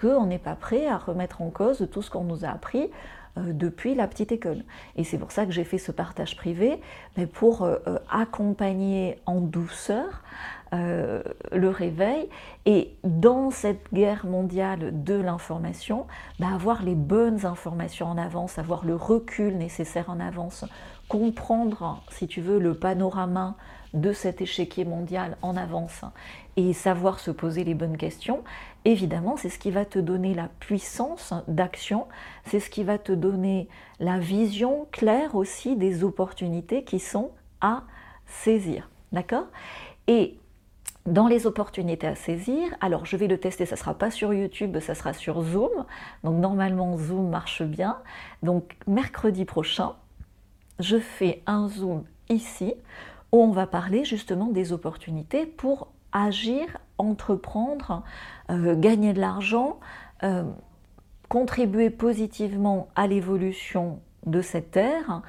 qu'on 0.00 0.26
n'est 0.26 0.38
pas 0.38 0.54
prêt 0.54 0.86
à 0.86 0.98
remettre 0.98 1.42
en 1.42 1.50
cause 1.50 1.88
tout 1.90 2.02
ce 2.02 2.10
qu'on 2.10 2.24
nous 2.24 2.44
a 2.44 2.48
appris 2.48 2.90
euh, 3.38 3.52
depuis 3.52 3.94
la 3.94 4.06
petite 4.08 4.32
école. 4.32 4.62
Et 4.96 5.04
c'est 5.04 5.18
pour 5.18 5.30
ça 5.30 5.46
que 5.46 5.52
j'ai 5.52 5.64
fait 5.64 5.78
ce 5.78 5.92
partage 5.92 6.36
privé, 6.36 6.80
mais 7.16 7.26
pour 7.26 7.62
euh, 7.62 7.76
euh, 7.86 7.98
accompagner 8.10 9.18
en 9.26 9.40
douceur 9.40 10.22
le 10.72 11.68
réveil 11.68 12.28
et 12.64 12.94
dans 13.02 13.50
cette 13.50 13.92
guerre 13.92 14.24
mondiale 14.24 15.02
de 15.02 15.14
l'information, 15.14 16.06
bah, 16.38 16.46
avoir 16.54 16.84
les 16.84 16.94
bonnes 16.94 17.44
informations 17.44 18.06
en 18.06 18.16
avance, 18.16 18.56
avoir 18.56 18.84
le 18.84 18.94
recul 18.94 19.56
nécessaire 19.56 20.08
en 20.10 20.20
avance, 20.20 20.64
comprendre, 21.08 22.00
si 22.10 22.28
tu 22.28 22.40
veux, 22.40 22.60
le 22.60 22.74
panorama 22.74 23.56
de 23.94 24.12
cet 24.12 24.40
échiquier 24.40 24.84
mondial 24.84 25.36
en 25.42 25.56
avance 25.56 26.04
et 26.56 26.72
savoir 26.72 27.18
se 27.18 27.30
poser 27.30 27.64
les 27.64 27.74
bonnes 27.74 27.96
questions, 27.96 28.42
évidemment, 28.84 29.36
c'est 29.36 29.48
ce 29.48 29.58
qui 29.58 29.70
va 29.70 29.84
te 29.84 29.98
donner 29.98 30.34
la 30.34 30.48
puissance 30.60 31.34
d'action, 31.48 32.06
c'est 32.44 32.60
ce 32.60 32.70
qui 32.70 32.84
va 32.84 32.98
te 32.98 33.12
donner 33.12 33.68
la 33.98 34.18
vision 34.18 34.86
claire 34.92 35.34
aussi 35.34 35.76
des 35.76 36.04
opportunités 36.04 36.84
qui 36.84 36.98
sont 36.98 37.30
à 37.60 37.82
saisir. 38.26 38.88
D'accord? 39.12 39.46
Et 40.06 40.38
dans 41.06 41.26
les 41.26 41.46
opportunités 41.46 42.06
à 42.06 42.14
saisir, 42.14 42.68
alors 42.80 43.06
je 43.06 43.16
vais 43.16 43.26
le 43.26 43.38
tester, 43.38 43.66
ça 43.66 43.74
ne 43.74 43.78
sera 43.78 43.94
pas 43.94 44.10
sur 44.10 44.32
YouTube, 44.34 44.78
ça 44.80 44.94
sera 44.94 45.12
sur 45.12 45.42
Zoom. 45.42 45.86
Donc 46.24 46.38
normalement 46.38 46.96
Zoom 46.98 47.30
marche 47.30 47.62
bien. 47.62 47.98
Donc 48.42 48.76
mercredi 48.86 49.44
prochain, 49.44 49.94
je 50.78 50.98
fais 50.98 51.42
un 51.46 51.68
Zoom 51.68 52.04
ici 52.28 52.74
où 53.32 53.42
on 53.42 53.50
va 53.50 53.66
parler 53.66 54.04
justement 54.04 54.46
des 54.46 54.72
opportunités 54.72 55.46
pour 55.46 55.88
agir, 56.12 56.78
entreprendre, 56.98 58.02
euh, 58.50 58.74
gagner 58.76 59.12
de 59.12 59.20
l'argent, 59.20 59.78
euh, 60.22 60.44
contribuer 61.28 61.90
positivement 61.90 62.88
à 62.96 63.06
l'évolution 63.06 64.00
de 64.26 64.42
cette 64.42 64.72
terre 64.72 65.22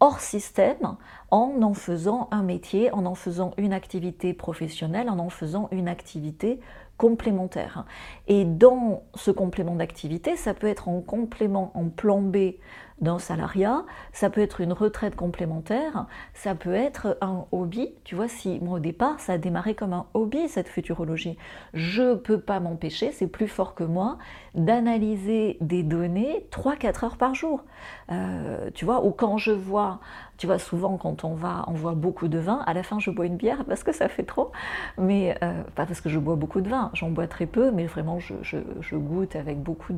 hors 0.00 0.20
système 0.20 0.96
en 1.30 1.60
en 1.60 1.74
faisant 1.74 2.28
un 2.30 2.42
métier, 2.42 2.92
en 2.92 3.04
en 3.04 3.14
faisant 3.14 3.52
une 3.58 3.72
activité 3.72 4.32
professionnelle, 4.32 5.10
en 5.10 5.18
en 5.18 5.28
faisant 5.28 5.68
une 5.72 5.88
activité 5.88 6.60
complémentaire. 6.96 7.84
Et 8.26 8.44
dans 8.44 9.02
ce 9.14 9.30
complément 9.30 9.74
d'activité, 9.74 10.36
ça 10.36 10.54
peut 10.54 10.66
être 10.66 10.88
en 10.88 11.00
complément 11.00 11.72
en 11.74 11.88
plan 11.88 12.20
B 12.20 12.54
d'un 13.00 13.18
salariat, 13.18 13.84
ça 14.12 14.30
peut 14.30 14.40
être 14.40 14.60
une 14.60 14.72
retraite 14.72 15.14
complémentaire, 15.14 16.06
ça 16.34 16.54
peut 16.54 16.74
être 16.74 17.16
un 17.20 17.44
hobby. 17.52 17.94
Tu 18.04 18.14
vois, 18.14 18.28
si 18.28 18.58
moi 18.60 18.76
au 18.76 18.80
départ, 18.80 19.20
ça 19.20 19.34
a 19.34 19.38
démarré 19.38 19.74
comme 19.74 19.92
un 19.92 20.06
hobby, 20.14 20.48
cette 20.48 20.68
futurologie. 20.68 21.36
Je 21.74 22.02
ne 22.02 22.14
peux 22.14 22.40
pas 22.40 22.60
m'empêcher, 22.60 23.12
c'est 23.12 23.26
plus 23.26 23.48
fort 23.48 23.74
que 23.74 23.84
moi, 23.84 24.18
d'analyser 24.54 25.58
des 25.60 25.82
données 25.82 26.46
3-4 26.50 27.04
heures 27.04 27.16
par 27.16 27.34
jour. 27.34 27.64
Euh, 28.10 28.70
tu 28.74 28.84
vois, 28.84 29.04
ou 29.04 29.10
quand 29.12 29.38
je 29.38 29.52
vois 29.52 30.00
tu 30.38 30.46
vois, 30.46 30.58
souvent 30.58 30.96
quand 30.96 31.24
on 31.24 31.34
va, 31.34 31.64
on 31.66 31.72
voit 31.72 31.94
beaucoup 31.94 32.28
de 32.28 32.38
vin, 32.38 32.62
à 32.66 32.72
la 32.72 32.84
fin 32.84 33.00
je 33.00 33.10
bois 33.10 33.26
une 33.26 33.36
bière 33.36 33.64
parce 33.64 33.82
que 33.82 33.92
ça 33.92 34.08
fait 34.08 34.22
trop, 34.22 34.52
mais 34.96 35.36
euh, 35.42 35.62
pas 35.74 35.84
parce 35.84 36.00
que 36.00 36.08
je 36.08 36.18
bois 36.18 36.36
beaucoup 36.36 36.60
de 36.60 36.68
vin, 36.68 36.90
j'en 36.94 37.10
bois 37.10 37.26
très 37.26 37.46
peu, 37.46 37.72
mais 37.72 37.86
vraiment 37.86 38.20
je, 38.20 38.96
goûte 38.96 39.34
avec 39.36 39.60
beaucoup 39.60 39.92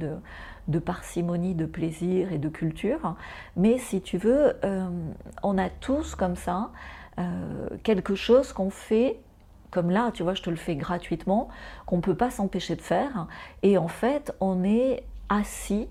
de, 0.71 0.79
parcimonie, 0.79 1.55
de 1.55 1.67
plaisir 1.67 2.33
et 2.33 2.39
de 2.39 2.49
culture. 2.49 3.17
Mais 3.57 3.79
si 3.79 4.01
tu 4.01 4.19
veux, 4.19 4.55
euh, 4.65 4.89
on 5.43 5.59
a 5.59 5.69
tous 5.69 6.15
comme 6.15 6.37
ça 6.37 6.71
euh, 7.19 7.69
quelque 7.83 8.15
chose 8.15 8.53
qu'on 8.53 8.71
fait 8.71 9.21
comme 9.71 9.91
là, 9.91 10.11
tu 10.13 10.25
vois, 10.25 10.35
je 10.35 10.43
te 10.43 10.51
le 10.51 10.57
fais 10.57 10.75
gratuitement, 10.75 11.49
qu'on 11.87 11.99
ne 11.99 12.03
peut 12.03 12.17
pas 12.17 12.33
s'empêcher 12.33 12.75
de 12.75 12.81
faire. 12.83 13.29
Et 13.63 13.79
en 13.79 13.87
fait, 13.87 14.35
on 14.41 14.65
est 14.65 15.05
assis 15.29 15.87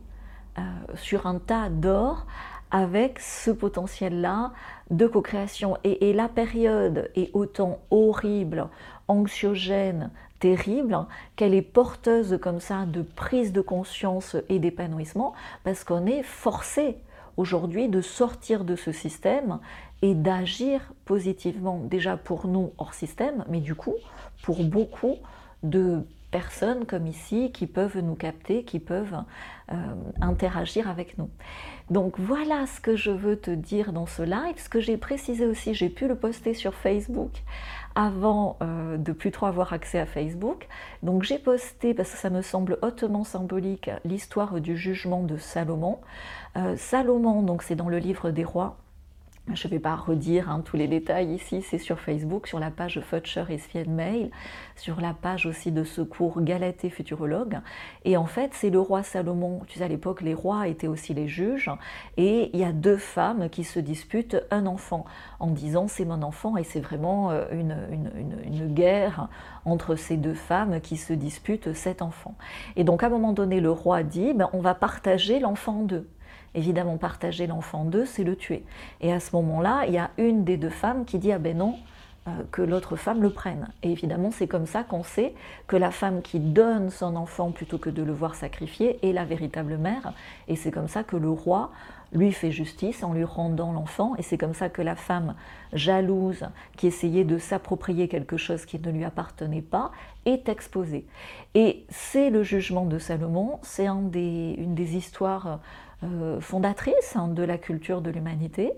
sur 0.95 1.27
un 1.27 1.39
tas 1.39 1.69
d'or 1.69 2.25
avec 2.71 3.19
ce 3.19 3.51
potentiel-là 3.51 4.51
de 4.91 5.07
co-création. 5.07 5.77
Et, 5.83 6.13
la 6.13 6.27
période 6.27 7.09
est 7.15 7.31
autant 7.33 7.79
horrible, 7.91 8.67
anxiogène, 9.07 10.11
terrible, 10.39 11.05
qu'elle 11.35 11.53
est 11.53 11.61
porteuse 11.61 12.37
comme 12.41 12.59
ça 12.59 12.85
de 12.85 13.01
prise 13.01 13.53
de 13.53 13.61
conscience 13.61 14.35
et 14.47 14.59
d'épanouissement, 14.59 15.33
parce 15.63 15.83
qu'on 15.83 16.05
est 16.05 16.23
forcé 16.23 16.97
aujourd'hui 17.37 17.87
de 17.87 18.01
sortir 18.01 18.63
de 18.63 18.75
ce 18.75 18.91
système 18.91 19.59
et 20.01 20.13
d'agir 20.13 20.81
positivement, 21.05 21.79
déjà 21.83 22.17
pour 22.17 22.47
nous 22.47 22.71
hors 22.77 22.93
système, 22.93 23.45
mais 23.49 23.59
du 23.59 23.75
coup 23.75 23.95
pour 24.41 24.63
beaucoup 24.63 25.17
de 25.63 26.03
personnes 26.31 26.85
comme 26.85 27.07
ici 27.07 27.51
qui 27.51 27.65
peuvent 27.65 27.97
nous 27.99 28.15
capter, 28.15 28.63
qui 28.63 28.79
peuvent 28.79 29.23
euh, 29.71 29.75
interagir 30.21 30.87
avec 30.87 31.17
nous. 31.17 31.29
Donc 31.89 32.19
voilà 32.19 32.67
ce 32.67 32.79
que 32.79 32.95
je 32.95 33.09
veux 33.09 33.37
te 33.37 33.51
dire 33.51 33.93
dans 33.93 34.05
ce 34.05 34.21
live. 34.21 34.55
Ce 34.57 34.69
que 34.69 34.79
j'ai 34.79 34.97
précisé 34.97 35.45
aussi, 35.45 35.73
j'ai 35.73 35.89
pu 35.89 36.07
le 36.07 36.15
poster 36.15 36.53
sur 36.53 36.75
Facebook 36.75 37.31
avant 37.95 38.57
euh, 38.61 38.97
de 38.97 39.11
plus 39.11 39.31
trop 39.31 39.45
avoir 39.45 39.73
accès 39.73 39.99
à 39.99 40.05
Facebook. 40.05 40.67
Donc 41.03 41.23
j'ai 41.23 41.39
posté, 41.39 41.93
parce 41.93 42.11
que 42.11 42.17
ça 42.17 42.29
me 42.29 42.41
semble 42.41 42.77
hautement 42.81 43.23
symbolique, 43.23 43.89
l'histoire 44.05 44.61
du 44.61 44.77
jugement 44.77 45.23
de 45.23 45.37
Salomon. 45.37 45.99
Euh, 46.57 46.75
Salomon, 46.77 47.41
donc 47.41 47.63
c'est 47.63 47.75
dans 47.75 47.89
le 47.89 47.97
livre 47.97 48.31
des 48.31 48.43
rois, 48.43 48.77
je 49.53 49.67
ne 49.67 49.71
vais 49.71 49.79
pas 49.79 49.95
redire 49.95 50.49
hein, 50.49 50.61
tous 50.63 50.77
les 50.77 50.87
détails 50.87 51.33
ici, 51.33 51.61
c'est 51.61 51.77
sur 51.77 51.99
Facebook, 51.99 52.47
sur 52.47 52.59
la 52.59 52.71
page 52.71 52.99
Futcher 53.01 53.45
et 53.49 53.85
Mail, 53.85 54.29
sur 54.75 55.01
la 55.01 55.13
page 55.13 55.45
aussi 55.45 55.71
de 55.71 55.83
secours 55.83 56.41
Galatée 56.41 56.89
Futurologue. 56.89 57.59
Et 58.05 58.17
en 58.17 58.25
fait, 58.25 58.51
c'est 58.53 58.69
le 58.69 58.79
roi 58.79 59.03
Salomon. 59.03 59.61
Tu 59.67 59.79
sais, 59.79 59.85
à 59.85 59.87
l'époque, 59.87 60.21
les 60.21 60.33
rois 60.33 60.67
étaient 60.67 60.87
aussi 60.87 61.13
les 61.13 61.27
juges. 61.27 61.71
Et 62.17 62.49
il 62.53 62.59
y 62.59 62.63
a 62.63 62.71
deux 62.71 62.97
femmes 62.97 63.49
qui 63.49 63.63
se 63.63 63.79
disputent 63.79 64.37
un 64.51 64.65
enfant 64.65 65.05
en 65.39 65.47
disant 65.47 65.87
c'est 65.87 66.05
mon 66.05 66.21
enfant. 66.21 66.57
Et 66.57 66.63
c'est 66.63 66.81
vraiment 66.81 67.31
euh, 67.31 67.45
une, 67.51 67.75
une, 68.45 68.73
guerre 68.73 69.29
entre 69.65 69.95
ces 69.95 70.17
deux 70.17 70.33
femmes 70.33 70.79
qui 70.81 70.97
se 70.97 71.13
disputent 71.13 71.73
cet 71.73 72.01
enfant. 72.01 72.35
Et 72.75 72.83
donc, 72.83 73.03
à 73.03 73.07
un 73.07 73.09
moment 73.09 73.33
donné, 73.33 73.61
le 73.61 73.71
roi 73.71 74.03
dit 74.03 74.33
ben, 74.33 74.49
on 74.53 74.61
va 74.61 74.75
partager 74.75 75.39
l'enfant 75.39 75.79
en 75.79 75.83
deux. 75.83 76.07
Évidemment, 76.55 76.97
partager 76.97 77.47
l'enfant 77.47 77.85
d'eux, 77.85 78.05
c'est 78.05 78.23
le 78.23 78.35
tuer. 78.35 78.63
Et 79.01 79.13
à 79.13 79.19
ce 79.19 79.35
moment-là, 79.35 79.85
il 79.87 79.93
y 79.93 79.97
a 79.97 80.09
une 80.17 80.43
des 80.43 80.57
deux 80.57 80.69
femmes 80.69 81.05
qui 81.05 81.19
dit 81.19 81.31
Ah 81.31 81.39
ben 81.39 81.57
non, 81.57 81.75
euh, 82.27 82.43
que 82.51 82.61
l'autre 82.61 82.95
femme 82.95 83.21
le 83.21 83.29
prenne. 83.29 83.69
Et 83.81 83.91
évidemment, 83.91 84.31
c'est 84.31 84.47
comme 84.47 84.65
ça 84.65 84.83
qu'on 84.83 85.03
sait 85.03 85.33
que 85.67 85.77
la 85.77 85.91
femme 85.91 86.21
qui 86.21 86.39
donne 86.39 86.89
son 86.89 87.15
enfant 87.15 87.51
plutôt 87.51 87.77
que 87.77 87.89
de 87.89 88.03
le 88.03 88.11
voir 88.11 88.35
sacrifier 88.35 88.99
est 89.07 89.13
la 89.13 89.25
véritable 89.25 89.77
mère. 89.77 90.13
Et 90.47 90.55
c'est 90.55 90.71
comme 90.71 90.87
ça 90.87 91.03
que 91.03 91.15
le 91.15 91.29
roi 91.29 91.71
lui 92.11 92.31
fait 92.31 92.51
justice 92.51 93.03
en 93.03 93.13
lui 93.13 93.23
rendant 93.23 93.71
l'enfant. 93.71 94.15
Et 94.17 94.21
c'est 94.21 94.37
comme 94.37 94.53
ça 94.53 94.67
que 94.67 94.81
la 94.81 94.95
femme 94.95 95.35
jalouse, 95.71 96.45
qui 96.75 96.87
essayait 96.87 97.23
de 97.23 97.37
s'approprier 97.37 98.07
quelque 98.07 98.35
chose 98.35 98.65
qui 98.65 98.79
ne 98.79 98.91
lui 98.91 99.05
appartenait 99.05 99.61
pas, 99.61 99.91
est 100.25 100.49
exposée. 100.49 101.05
Et 101.55 101.85
c'est 101.89 102.29
le 102.29 102.43
jugement 102.43 102.85
de 102.85 102.99
Salomon, 102.99 103.59
c'est 103.61 103.85
une 103.85 104.09
des 104.09 104.97
histoires 104.97 105.59
fondatrice 106.39 107.15
hein, 107.15 107.27
de 107.27 107.43
la 107.43 107.57
culture 107.57 108.01
de 108.01 108.09
l'humanité. 108.09 108.71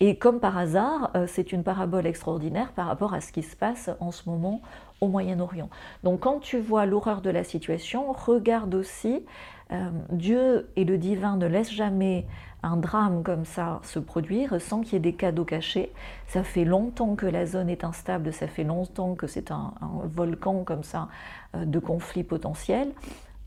Et 0.00 0.16
comme 0.16 0.38
par 0.38 0.56
hasard, 0.56 1.10
euh, 1.16 1.26
c'est 1.26 1.52
une 1.52 1.64
parabole 1.64 2.06
extraordinaire 2.06 2.72
par 2.72 2.86
rapport 2.86 3.14
à 3.14 3.20
ce 3.20 3.32
qui 3.32 3.42
se 3.42 3.56
passe 3.56 3.90
en 4.00 4.12
ce 4.12 4.28
moment 4.28 4.62
au 5.00 5.08
Moyen-Orient. 5.08 5.70
Donc 6.04 6.20
quand 6.20 6.38
tu 6.38 6.58
vois 6.60 6.86
l'horreur 6.86 7.20
de 7.20 7.30
la 7.30 7.42
situation, 7.42 8.12
regarde 8.12 8.74
aussi, 8.74 9.24
euh, 9.72 9.90
Dieu 10.10 10.68
et 10.76 10.84
le 10.84 10.98
divin 10.98 11.36
ne 11.36 11.46
laissent 11.46 11.72
jamais 11.72 12.26
un 12.62 12.76
drame 12.76 13.22
comme 13.22 13.44
ça 13.44 13.80
se 13.82 13.98
produire 13.98 14.60
sans 14.60 14.80
qu'il 14.80 14.94
y 14.94 14.96
ait 14.96 15.00
des 15.00 15.14
cadeaux 15.14 15.44
cachés. 15.44 15.92
Ça 16.26 16.42
fait 16.42 16.64
longtemps 16.64 17.14
que 17.16 17.26
la 17.26 17.46
zone 17.46 17.68
est 17.68 17.84
instable, 17.84 18.32
ça 18.32 18.46
fait 18.48 18.64
longtemps 18.64 19.14
que 19.14 19.26
c'est 19.26 19.50
un, 19.52 19.74
volcan 20.04 20.64
comme 20.64 20.82
ça 20.82 21.08
de 21.54 21.78
conflits 21.78 22.24
potentiels 22.24 22.90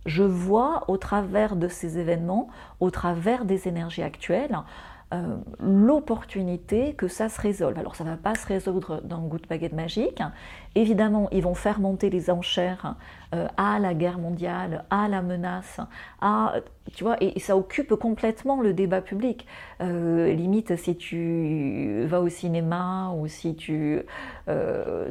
je 0.06 0.24
vois 0.24 0.84
au 0.88 0.98
travers 0.98 1.56
de 1.56 1.68
ces 1.68 1.98
événements, 1.98 2.48
au 2.80 2.90
travers 2.90 3.46
des 3.46 3.68
énergies 3.68 4.04
actuelles, 4.04 4.58
euh, 5.14 5.36
l'opportunité 5.60 6.94
que 6.94 7.10
ça 7.10 7.28
se 7.28 7.42
résolve. 7.42 7.78
Alors 7.78 7.98
ça 7.98 8.06
ne 8.06 8.12
va 8.12 8.16
pas 8.16 8.34
se 8.34 8.48
résoudre 8.48 9.02
dans 9.04 9.20
de 9.28 9.48
baguette 9.50 9.74
magique. 9.74 10.22
Évidemment, 10.74 11.28
ils 11.34 11.44
vont 11.44 11.54
faire 11.54 11.82
monter 11.82 12.10
les 12.10 12.30
enchères 12.30 12.96
euh, 13.36 13.48
à 13.58 13.78
la 13.80 13.94
guerre 13.94 14.20
mondiale, 14.20 14.86
à 14.90 15.10
la 15.10 15.22
menace, 15.22 15.82
à, 16.22 16.54
tu 16.94 17.04
vois, 17.04 17.18
et, 17.20 17.38
ça 17.42 17.58
occupe 17.58 17.94
complètement 17.96 18.62
le 18.62 18.74
débat 18.74 19.02
public. 19.02 19.46
Euh, 19.82 20.32
limite, 20.32 20.78
si 20.78 20.96
tu 20.96 22.06
vas 22.06 22.22
au 22.22 22.30
cinéma 22.30 23.12
ou 23.18 23.28
si 23.28 23.56
tu, 23.56 24.02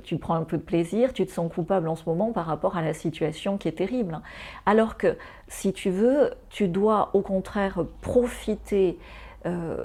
tu 0.03 0.17
prends 0.17 0.35
un 0.35 0.45
peu 0.45 0.57
de 0.57 0.63
plaisir, 0.63 1.13
tu 1.13 1.27
te 1.27 1.31
sens 1.31 1.53
coupable 1.53 1.89
en 1.89 1.95
ce 1.95 2.05
moment 2.07 2.33
par 2.33 2.47
rapport 2.47 2.79
à 2.79 2.83
la 2.83 2.95
situation 2.95 3.59
qui 3.59 3.69
est 3.69 3.73
terrible. 3.73 4.19
Alors 4.65 4.97
que 4.97 5.19
si 5.49 5.75
tu 5.75 5.91
veux, 5.91 6.31
tu 6.49 6.69
dois 6.69 7.11
au 7.13 7.21
contraire 7.21 7.85
profiter 8.01 8.99
euh, 9.47 9.85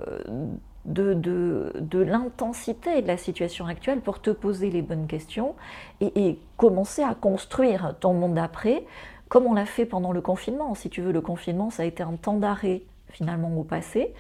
de, 0.86 1.14
de, 1.14 2.00
l'intensité 2.00 3.02
de 3.02 3.08
la 3.08 3.18
situation 3.18 3.66
actuelle 3.66 4.02
pour 4.02 4.22
te 4.22 4.30
poser 4.30 4.70
les 4.70 4.82
bonnes 4.82 5.08
questions 5.08 5.56
et, 6.02 6.40
commencer 6.58 7.02
à 7.02 7.16
construire 7.16 7.96
ton 8.00 8.14
monde 8.14 8.36
d'après, 8.36 8.86
comme 9.28 9.46
on 9.46 9.54
l'a 9.54 9.66
fait 9.66 9.86
pendant 9.86 10.12
le 10.12 10.22
confinement. 10.22 10.74
Si 10.76 10.90
tu 10.90 11.02
veux, 11.02 11.12
le 11.12 11.22
confinement, 11.22 11.70
ça 11.70 11.84
a 11.84 11.86
été 11.86 12.04
un 12.04 12.16
temps 12.16 12.38
d'arrêt 12.38 12.84
finalement 13.10 13.58
au 13.58 13.64
passé, 13.64 14.14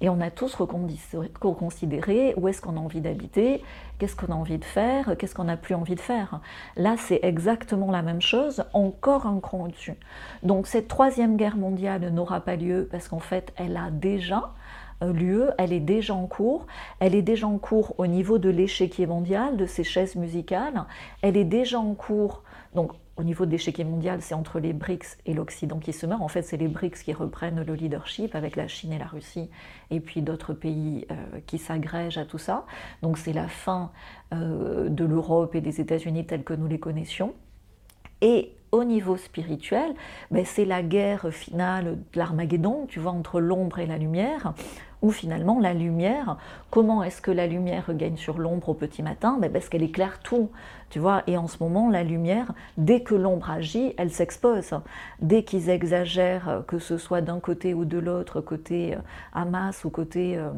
et 0.00 0.08
on 0.08 0.20
a 0.20 0.30
tous 0.30 0.54
reconsidéré 0.54 2.34
où 2.36 2.48
est-ce 2.48 2.60
qu'on 2.60 2.76
a 2.76 2.80
envie 2.80 3.00
d'habiter, 3.00 3.62
qu'est-ce 3.98 4.14
qu'on 4.14 4.32
a 4.32 4.36
envie 4.36 4.58
de 4.58 4.64
faire, 4.64 5.16
qu'est-ce 5.16 5.34
qu'on 5.34 5.44
n'a 5.44 5.56
plus 5.56 5.74
envie 5.74 5.94
de 5.94 6.00
faire. 6.00 6.40
Là, 6.76 6.96
c'est 6.98 7.20
exactement 7.22 7.90
la 7.90 8.02
même 8.02 8.20
chose, 8.20 8.64
encore 8.72 9.26
un 9.26 9.40
cran 9.40 9.64
au-dessus. 9.64 9.94
Donc 10.42 10.66
cette 10.66 10.86
troisième 10.86 11.36
guerre 11.36 11.56
mondiale 11.56 12.08
n'aura 12.10 12.40
pas 12.40 12.56
lieu 12.56 12.88
parce 12.90 13.08
qu'en 13.08 13.20
fait, 13.20 13.52
elle 13.56 13.76
a 13.76 13.90
déjà 13.90 14.52
euh, 15.02 15.12
lieu, 15.12 15.50
elle 15.58 15.72
est 15.72 15.80
déjà 15.80 16.14
en 16.14 16.26
cours. 16.26 16.66
Elle 17.00 17.14
est 17.14 17.22
déjà 17.22 17.46
en 17.46 17.58
cours 17.58 17.94
au 17.98 18.06
niveau 18.06 18.38
de 18.38 18.48
l'échiquier 18.48 19.06
mondial, 19.06 19.56
de 19.56 19.66
ces 19.66 19.84
chaises 19.84 20.16
musicales. 20.16 20.84
Elle 21.22 21.36
est 21.36 21.44
déjà 21.44 21.78
en 21.78 21.94
cours, 21.94 22.42
donc 22.74 22.92
au 23.16 23.24
niveau 23.24 23.46
de 23.46 23.50
l'échiquier 23.50 23.84
mondial, 23.84 24.20
c'est 24.20 24.34
entre 24.34 24.60
les 24.60 24.74
BRICS 24.74 25.18
et 25.24 25.32
l'Occident 25.32 25.78
qui 25.78 25.92
se 25.92 26.04
meurt. 26.04 26.20
En 26.20 26.28
fait, 26.28 26.42
c'est 26.42 26.58
les 26.58 26.68
BRICS 26.68 27.02
qui 27.02 27.12
reprennent 27.14 27.62
le 27.62 27.74
leadership 27.74 28.34
avec 28.34 28.56
la 28.56 28.68
Chine 28.68 28.92
et 28.92 28.98
la 28.98 29.06
Russie, 29.06 29.48
et 29.90 30.00
puis 30.00 30.20
d'autres 30.20 30.52
pays 30.52 31.06
euh, 31.10 31.40
qui 31.46 31.58
s'agrègent 31.58 32.18
à 32.18 32.26
tout 32.26 32.38
ça. 32.38 32.66
Donc 33.02 33.16
c'est 33.16 33.32
la 33.32 33.48
fin 33.48 33.90
euh, 34.34 34.90
de 34.90 35.04
l'Europe 35.04 35.54
et 35.54 35.62
des 35.62 35.80
États-Unis 35.80 36.26
tels 36.26 36.44
que 36.44 36.52
nous 36.52 36.66
les 36.66 36.78
connaissions. 36.78 37.32
Et 38.20 38.55
au 38.76 38.84
niveau 38.84 39.16
spirituel, 39.16 39.94
ben, 40.30 40.44
c'est 40.44 40.64
la 40.64 40.82
guerre 40.82 41.28
finale 41.30 41.98
de 42.12 42.18
l'Armageddon, 42.18 42.86
tu 42.88 43.00
vois, 43.00 43.12
entre 43.12 43.40
l'ombre 43.40 43.78
et 43.78 43.86
la 43.86 43.96
lumière, 43.96 44.52
où 45.02 45.10
finalement 45.10 45.60
la 45.60 45.74
lumière, 45.74 46.36
comment 46.70 47.02
est-ce 47.02 47.20
que 47.20 47.30
la 47.30 47.46
lumière 47.46 47.92
gagne 47.94 48.16
sur 48.16 48.38
l'ombre 48.38 48.70
au 48.70 48.74
petit 48.74 49.02
matin? 49.02 49.38
Ben 49.40 49.52
Parce 49.52 49.68
qu'elle 49.68 49.82
éclaire 49.82 50.20
tout, 50.20 50.50
tu 50.90 50.98
vois, 50.98 51.22
et 51.26 51.36
en 51.36 51.48
ce 51.48 51.62
moment, 51.62 51.90
la 51.90 52.02
lumière, 52.02 52.52
dès 52.76 53.00
que 53.02 53.14
l'ombre 53.14 53.50
agit, 53.50 53.94
elle 53.98 54.10
s'expose. 54.10 54.74
Dès 55.20 55.42
qu'ils 55.42 55.68
exagèrent, 55.68 56.62
que 56.66 56.78
ce 56.78 56.98
soit 56.98 57.20
d'un 57.20 57.40
côté 57.40 57.74
ou 57.74 57.84
de 57.84 57.98
l'autre, 57.98 58.40
côté 58.40 58.94
euh, 58.94 58.98
Hamas 59.34 59.84
ou 59.84 59.90
côté 59.90 60.36
euh, 60.36 60.50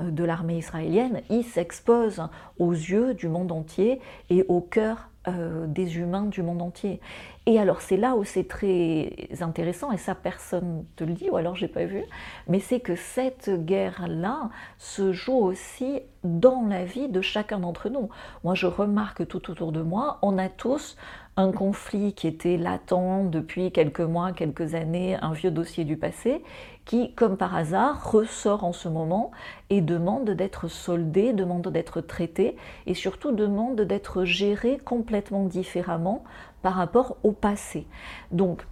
euh, 0.00 0.10
de 0.10 0.24
l'armée 0.24 0.58
israélienne, 0.58 1.22
ils 1.30 1.44
s'exposent 1.44 2.22
aux 2.58 2.72
yeux 2.72 3.14
du 3.14 3.28
monde 3.28 3.52
entier 3.52 4.00
et 4.30 4.44
au 4.48 4.60
cœur 4.60 5.08
des 5.26 5.98
humains 5.98 6.26
du 6.26 6.42
monde 6.42 6.62
entier. 6.62 7.00
Et 7.46 7.58
alors 7.58 7.80
c'est 7.80 7.96
là 7.96 8.16
où 8.16 8.24
c'est 8.24 8.46
très 8.46 9.12
intéressant, 9.40 9.92
et 9.92 9.96
ça 9.96 10.14
personne 10.14 10.84
te 10.96 11.04
le 11.04 11.14
dit, 11.14 11.30
ou 11.30 11.36
alors 11.36 11.56
j'ai 11.56 11.68
pas 11.68 11.84
vu, 11.84 12.02
mais 12.48 12.60
c'est 12.60 12.80
que 12.80 12.96
cette 12.96 13.50
guerre-là 13.64 14.50
se 14.78 15.12
joue 15.12 15.38
aussi 15.38 16.00
dans 16.24 16.66
la 16.68 16.84
vie 16.84 17.08
de 17.08 17.20
chacun 17.20 17.60
d'entre 17.60 17.88
nous. 17.88 18.08
Moi 18.44 18.54
je 18.54 18.66
remarque 18.66 19.26
tout 19.28 19.50
autour 19.50 19.72
de 19.72 19.82
moi, 19.82 20.18
on 20.22 20.38
a 20.38 20.48
tous 20.48 20.96
un 21.38 21.52
conflit 21.52 22.14
qui 22.14 22.26
était 22.26 22.56
latent 22.56 23.30
depuis 23.30 23.70
quelques 23.70 24.00
mois, 24.00 24.32
quelques 24.32 24.74
années, 24.74 25.16
un 25.20 25.32
vieux 25.32 25.50
dossier 25.50 25.84
du 25.84 25.98
passé, 25.98 26.42
qui, 26.86 27.12
comme 27.14 27.36
par 27.36 27.54
hasard, 27.54 28.10
ressort 28.10 28.64
en 28.64 28.72
ce 28.72 28.88
moment 28.88 29.32
et 29.68 29.82
demande 29.82 30.30
d'être 30.30 30.68
soldé, 30.68 31.34
demande 31.34 31.68
d'être 31.68 32.00
traité, 32.00 32.56
et 32.86 32.94
surtout 32.94 33.32
demande 33.32 33.82
d'être 33.82 34.24
géré 34.24 34.78
complètement 34.78 35.44
différemment 35.44 36.24
par 36.62 36.74
rapport 36.74 37.18
au 37.22 37.32
passé. 37.32 37.86
Donc, 38.30 38.66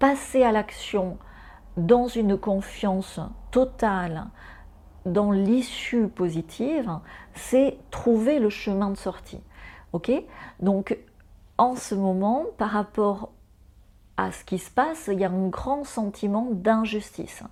passer 0.00 0.42
à 0.42 0.50
l'action 0.50 1.18
dans 1.76 2.08
une 2.08 2.36
confiance 2.36 3.20
totale 3.52 4.26
dans 5.06 5.30
l'issue 5.30 6.08
positive, 6.08 6.90
c'est 7.34 7.78
trouver 7.90 8.40
le 8.40 8.50
chemin 8.50 8.90
de 8.90 8.96
sortie. 8.96 9.40
Ok? 9.92 10.10
Donc, 10.60 10.96
en 11.62 11.76
ce 11.76 11.94
moment, 11.94 12.46
par 12.58 12.70
rapport 12.70 13.30
à 14.16 14.32
ce 14.32 14.42
qui 14.42 14.58
se 14.58 14.68
passe, 14.68 15.08
il 15.12 15.20
y 15.20 15.24
a 15.24 15.30
un 15.30 15.46
grand 15.46 15.84
sentiment 15.84 16.48
d'injustice. 16.50 17.44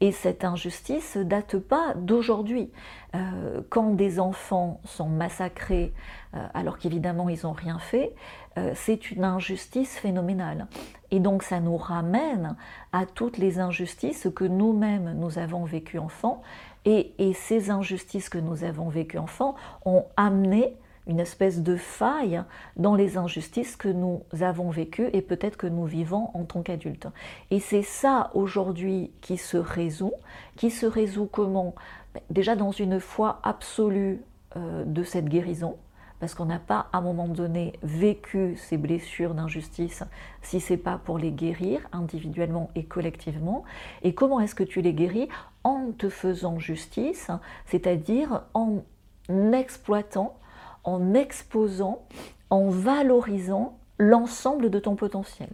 Et 0.00 0.10
cette 0.10 0.44
injustice 0.44 1.14
ne 1.14 1.22
date 1.22 1.58
pas 1.58 1.94
d'aujourd'hui. 1.94 2.72
Euh, 3.14 3.60
quand 3.68 3.90
des 3.90 4.18
enfants 4.18 4.80
sont 4.84 5.08
massacrés, 5.08 5.92
euh, 6.34 6.44
alors 6.54 6.76
qu'évidemment 6.76 7.28
ils 7.28 7.38
n'ont 7.44 7.52
rien 7.52 7.78
fait, 7.78 8.12
euh, 8.58 8.72
c'est 8.74 9.12
une 9.12 9.22
injustice 9.22 9.96
phénoménale. 9.96 10.66
Et 11.12 11.20
donc 11.20 11.44
ça 11.44 11.60
nous 11.60 11.76
ramène 11.76 12.56
à 12.90 13.06
toutes 13.06 13.38
les 13.38 13.60
injustices 13.60 14.26
que 14.34 14.44
nous-mêmes 14.44 15.14
nous 15.16 15.38
avons 15.38 15.62
vécues 15.62 16.00
enfants. 16.00 16.42
Et, 16.84 17.12
ces 17.34 17.70
injustices 17.70 18.28
que 18.28 18.38
nous 18.38 18.64
avons 18.64 18.88
vécues 18.88 19.18
enfants 19.18 19.54
ont 19.84 20.04
amené 20.16 20.74
une 21.06 21.20
espèce 21.20 21.62
de 21.62 21.76
faille 21.76 22.42
dans 22.76 22.94
les 22.94 23.16
injustices 23.16 23.76
que 23.76 23.88
nous 23.88 24.22
avons 24.40 24.70
vécues 24.70 25.08
et 25.12 25.22
peut-être 25.22 25.56
que 25.56 25.66
nous 25.66 25.84
vivons 25.84 26.30
en 26.34 26.44
tant 26.44 26.62
qu'adultes. 26.62 27.08
Et 27.50 27.60
c'est 27.60 27.82
ça 27.82 28.30
aujourd'hui 28.34 29.10
qui 29.20 29.36
se 29.36 29.56
résout. 29.56 30.14
Qui 30.56 30.70
se 30.70 30.86
résout 30.86 31.26
comment? 31.26 31.74
Ben, 32.14 32.20
Déjà 32.30 32.56
dans 32.56 32.70
une 32.70 33.00
foi 33.00 33.40
absolue 33.42 34.20
euh, 34.56 34.84
de 34.84 35.02
cette 35.02 35.28
guérison, 35.28 35.76
parce 36.20 36.34
qu'on 36.34 36.44
n'a 36.44 36.60
pas 36.60 36.86
à 36.92 36.98
un 36.98 37.00
moment 37.00 37.26
donné 37.26 37.72
vécu 37.82 38.56
ces 38.56 38.76
blessures 38.76 39.34
d'injustice 39.34 40.04
si 40.40 40.60
c'est 40.60 40.76
pas 40.76 40.96
pour 40.96 41.18
les 41.18 41.32
guérir 41.32 41.80
individuellement 41.90 42.70
et 42.76 42.84
collectivement. 42.84 43.64
Et 44.02 44.14
comment 44.14 44.38
est-ce 44.38 44.54
que 44.54 44.62
tu 44.62 44.82
les 44.82 44.94
guéris? 44.94 45.28
En 45.64 45.90
te 45.90 46.08
faisant 46.08 46.60
justice, 46.60 47.32
c'est-à-dire 47.66 48.42
en 48.54 48.82
exploitant, 49.52 50.36
en 50.84 51.14
exposant, 51.14 52.04
en 52.50 52.68
valorisant 52.68 53.78
l'ensemble 53.98 54.70
de 54.70 54.78
ton 54.78 54.96
potentiel. 54.96 55.48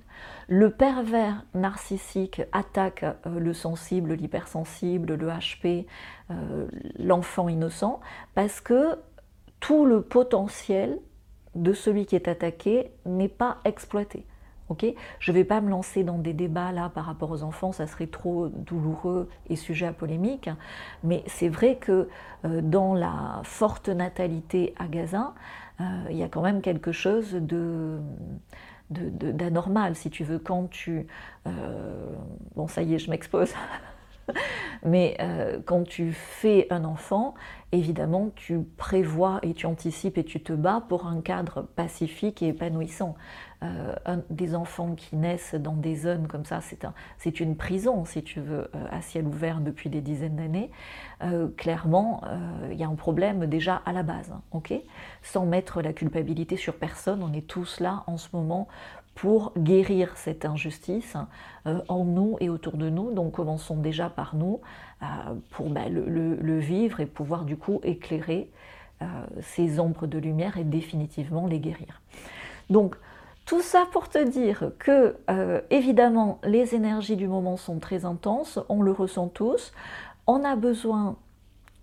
Le 0.49 0.71
pervers 0.71 1.45
narcissique 1.55 2.43
attaque 2.53 3.03
euh, 3.03 3.38
le 3.38 3.53
sensible, 3.53 4.14
l'hypersensible, 4.14 5.14
le 5.14 5.29
HP, 5.29 5.87
euh, 6.31 6.67
l'enfant 6.99 7.49
innocent, 7.49 8.01
parce 8.35 8.61
que 8.61 8.99
tout 9.61 9.85
le 9.85 10.03
potentiel 10.03 10.99
de 11.55 11.73
celui 11.73 12.07
qui 12.07 12.17
est 12.17 12.29
attaqué 12.29 12.93
n'est 13.05 13.29
pas 13.29 13.59
exploité. 13.64 14.27
Je 15.18 15.33
ne 15.33 15.37
vais 15.37 15.44
pas 15.44 15.61
me 15.61 15.70
lancer 15.70 16.04
dans 16.04 16.18
des 16.18 16.33
débats 16.33 16.72
là 16.72 16.90
par 16.94 17.04
rapport 17.04 17.31
aux 17.31 17.42
enfants, 17.42 17.72
ça 17.72 17.87
serait 17.87 18.07
trop 18.07 18.48
douloureux 18.48 19.28
et 19.48 19.57
sujet 19.57 19.87
à 19.87 19.92
polémique, 19.92 20.50
mais 21.02 21.22
c'est 21.26 21.48
vrai 21.48 21.76
que 21.76 22.09
euh, 22.44 22.61
dans 22.62 22.94
la 22.94 23.40
forte 23.44 23.88
natalité 23.88 24.74
à 24.78 24.87
Gaza, 24.87 25.35
il 26.11 26.16
y 26.16 26.24
a 26.24 26.28
quand 26.28 26.42
même 26.42 26.61
quelque 26.61 26.90
chose 26.90 27.38
d'anormal, 28.90 29.94
si 29.94 30.11
tu 30.11 30.24
veux, 30.24 30.40
quand 30.40 30.68
tu... 30.68 31.07
Euh, 31.46 32.11
bon, 32.57 32.66
ça 32.66 32.83
y 32.83 32.94
est, 32.94 32.98
je 32.98 33.11
m'expose. 33.11 33.52
Mais 34.85 35.17
euh, 35.21 35.59
quand 35.64 35.85
tu 35.85 36.12
fais 36.12 36.67
un 36.71 36.85
enfant, 36.85 37.35
évidemment, 37.73 38.31
tu 38.35 38.61
prévois 38.77 39.41
et 39.43 39.55
tu 39.55 39.67
anticipes 39.67 40.19
et 40.19 40.25
tu 40.25 40.43
te 40.43 40.53
bats 40.53 40.83
pour 40.88 41.07
un 41.07 41.21
cadre 41.21 41.62
pacifique 41.62 42.43
et 42.43 42.49
épanouissant. 42.49 43.14
Euh, 43.64 43.97
des 44.31 44.55
enfants 44.55 44.95
qui 44.95 45.17
naissent 45.17 45.57
dans 45.57 45.73
des 45.73 45.97
zones 45.97 46.29
comme 46.29 46.45
ça, 46.45 46.61
c'est 46.61 46.85
un, 46.85 46.95
une 47.41 47.57
prison, 47.57 48.05
si 48.05 48.23
tu 48.23 48.41
veux, 48.41 48.71
à 48.93 49.03
ciel 49.03 49.27
ouvert 49.27 49.61
depuis 49.61 49.91
des 49.91 50.01
dizaines 50.01 50.37
d'années. 50.37 50.71
clairement, 51.57 52.23
il 52.71 52.79
y 52.79 52.85
a 52.85 52.88
un 52.88 52.95
problème 52.95 53.47
déjà 53.47 53.83
à 53.85 53.93
la 53.93 54.05
base, 54.05 54.31
hein, 54.31 54.43
ok? 54.53 54.75
Sans 55.23 55.45
mettre 55.45 55.83
la 55.83 55.93
culpabilité 55.93 56.57
sur 56.57 56.77
personne, 56.77 57.21
on 57.21 57.33
est 57.33 57.49
tous 57.49 57.81
là 57.81 58.05
en 58.07 58.17
ce 58.17 58.29
moment 58.33 58.69
pour 59.18 59.52
guérir 59.59 60.16
cette 60.16 60.44
injustice 60.44 61.16
euh, 61.66 61.81
en 61.88 62.04
nous 62.04 62.37
et 62.38 62.48
autour 62.48 62.76
de 62.76 62.88
nous. 62.88 63.11
Donc 63.11 63.33
commençons 63.33 63.76
déjà 63.76 64.09
par 64.09 64.37
nous 64.37 64.61
euh, 65.02 65.07
pour 65.50 65.70
bah, 65.70 65.88
le, 65.88 66.59
vivre 66.61 67.00
et 67.00 67.07
pouvoir 67.07 67.44
du 67.44 67.57
coup 67.57 67.81
éclairer 67.83 68.48
euh, 69.02 69.07
ces 69.42 69.81
ombres 69.81 70.07
de 70.07 70.18
lumière 70.18 70.57
et 70.57 70.62
définitivement 70.62 71.48
les 71.48 71.59
guérir. 71.59 72.00
Donc 72.70 72.94
tout 73.44 73.61
ça 73.61 73.87
pour 73.90 74.09
te 74.09 74.22
dire 74.22 74.70
que 74.78 75.16
évidemment 75.70 76.38
les 76.44 76.74
énergies 76.74 77.16
du 77.16 77.26
moment 77.26 77.57
sont 77.57 77.78
très 77.78 78.04
intenses, 78.04 78.61
on 78.68 78.83
le 78.83 78.92
ressent 78.92 79.28
tous, 79.28 79.72
on 80.26 80.44
a 80.44 80.54
besoin 80.54 81.16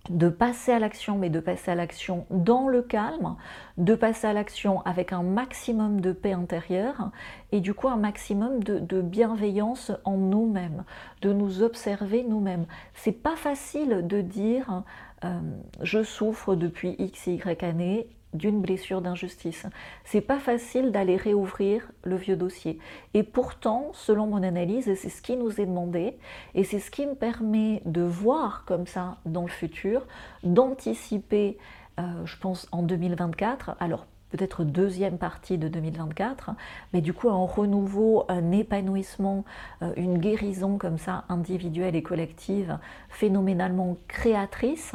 de 0.09 0.29
passer 0.29 0.71
à 0.71 0.79
l'action, 0.79 1.17
mais 1.17 1.29
de 1.29 1.39
passer 1.39 1.71
à 1.71 1.75
l'action 1.75 2.25
dans 2.29 2.67
le 2.67 2.81
calme, 2.81 3.35
de 3.77 3.95
passer 3.95 4.27
à 4.27 4.33
l'action 4.33 4.81
avec 4.81 5.13
un 5.13 5.23
maximum 5.23 6.01
de 6.01 6.11
paix 6.11 6.33
intérieure 6.33 7.11
et 7.51 7.61
du 7.61 7.73
coup 7.73 7.87
un 7.87 7.97
maximum 7.97 8.63
de, 8.63 9.01
bienveillance 9.01 9.91
en 10.03 10.17
nous-mêmes, 10.17 10.83
de 11.21 11.33
nous 11.33 11.63
observer 11.63 12.23
nous-mêmes. 12.23 12.65
C'est 12.93 13.11
pas 13.11 13.35
facile 13.35 14.05
de 14.07 14.21
dire 14.21 14.83
euh, 15.23 15.39
je 15.81 16.03
souffre 16.03 16.55
depuis 16.55 16.95
x 16.99 17.27
y 17.27 17.63
années 17.63 18.07
d'une 18.35 18.61
blessure 18.61 19.01
d'injustice. 19.01 19.65
C'est 20.03 20.21
pas 20.21 20.39
facile 20.39 20.91
d'aller 20.91 21.15
réouvrir 21.15 21.89
le 22.03 22.15
vieux 22.15 22.35
dossier. 22.35 22.79
Et 23.13 23.23
pourtant, 23.23 23.91
selon 23.93 24.27
mon 24.27 24.43
analyse, 24.43 24.93
c'est 24.95 25.09
ce 25.09 25.21
qui 25.21 25.35
nous 25.35 25.59
est 25.59 25.65
demandé, 25.65 26.17
et 26.53 26.63
c'est 26.63 26.79
ce 26.79 26.91
qui 26.91 27.05
me 27.05 27.15
permet 27.15 27.81
de 27.85 28.01
voir 28.01 28.63
comme 28.65 28.87
ça 28.87 29.17
dans 29.25 29.43
le 29.43 29.47
futur, 29.47 30.05
d'anticiper, 30.43 31.57
euh, 31.99 32.25
je 32.25 32.37
pense, 32.37 32.67
en 32.71 32.83
2024. 32.83 33.75
Alors 33.79 34.05
peut-être 34.31 34.63
deuxième 34.63 35.17
partie 35.17 35.57
de 35.57 35.67
2024, 35.67 36.51
mais 36.93 37.01
du 37.01 37.13
coup 37.13 37.29
un 37.29 37.45
renouveau, 37.45 38.25
un 38.27 38.51
épanouissement, 38.51 39.45
euh, 39.81 39.93
une 39.95 40.17
guérison 40.17 40.77
comme 40.77 40.97
ça 40.97 41.25
individuelle 41.29 41.95
et 41.95 42.03
collective, 42.03 42.77
phénoménalement 43.09 43.97
créatrice, 44.07 44.93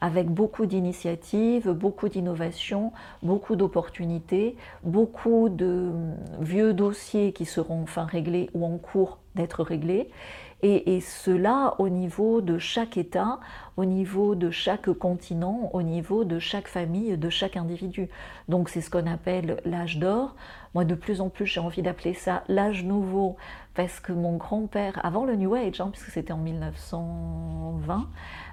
avec 0.00 0.28
beaucoup 0.28 0.66
d'initiatives, 0.66 1.70
beaucoup 1.70 2.08
d'innovations, 2.08 2.92
beaucoup 3.22 3.56
d'opportunités, 3.56 4.56
beaucoup 4.82 5.48
de 5.48 5.90
hum, 5.92 6.16
vieux 6.40 6.74
dossiers 6.74 7.32
qui 7.32 7.44
seront 7.44 7.82
enfin 7.82 8.04
réglés 8.04 8.50
ou 8.54 8.66
en 8.66 8.78
cours 8.78 9.18
d'être 9.34 9.62
réglés, 9.62 10.10
et, 10.62 11.00
cela 11.00 11.74
au 11.78 11.88
niveau 11.88 12.40
de 12.40 12.56
chaque 12.56 12.96
État, 12.96 13.40
au 13.76 13.84
niveau 13.84 14.34
de 14.34 14.50
chaque 14.50 14.92
continent, 14.92 15.70
au 15.72 15.82
niveau 15.82 16.24
de 16.24 16.38
chaque 16.38 16.68
famille, 16.68 17.16
de 17.16 17.30
chaque 17.30 17.56
individu. 17.56 18.08
Donc 18.48 18.68
c'est 18.68 18.80
ce 18.80 18.90
qu'on 18.90 19.06
appelle 19.06 19.60
l'âge 19.64 19.98
d'or. 19.98 20.34
Moi 20.74 20.84
de 20.84 20.94
plus 20.94 21.20
en 21.20 21.28
plus 21.28 21.46
j'ai 21.46 21.60
envie 21.60 21.82
d'appeler 21.82 22.14
ça 22.14 22.44
l'âge 22.48 22.84
nouveau 22.84 23.36
parce 23.74 24.00
que 24.00 24.12
mon 24.12 24.36
grand-père, 24.36 25.00
avant 25.04 25.24
le 25.24 25.34
New 25.36 25.54
Age, 25.54 25.80
hein, 25.80 25.88
puisque 25.90 26.10
c'était 26.10 26.32
en 26.32 26.38
1920, 26.38 28.08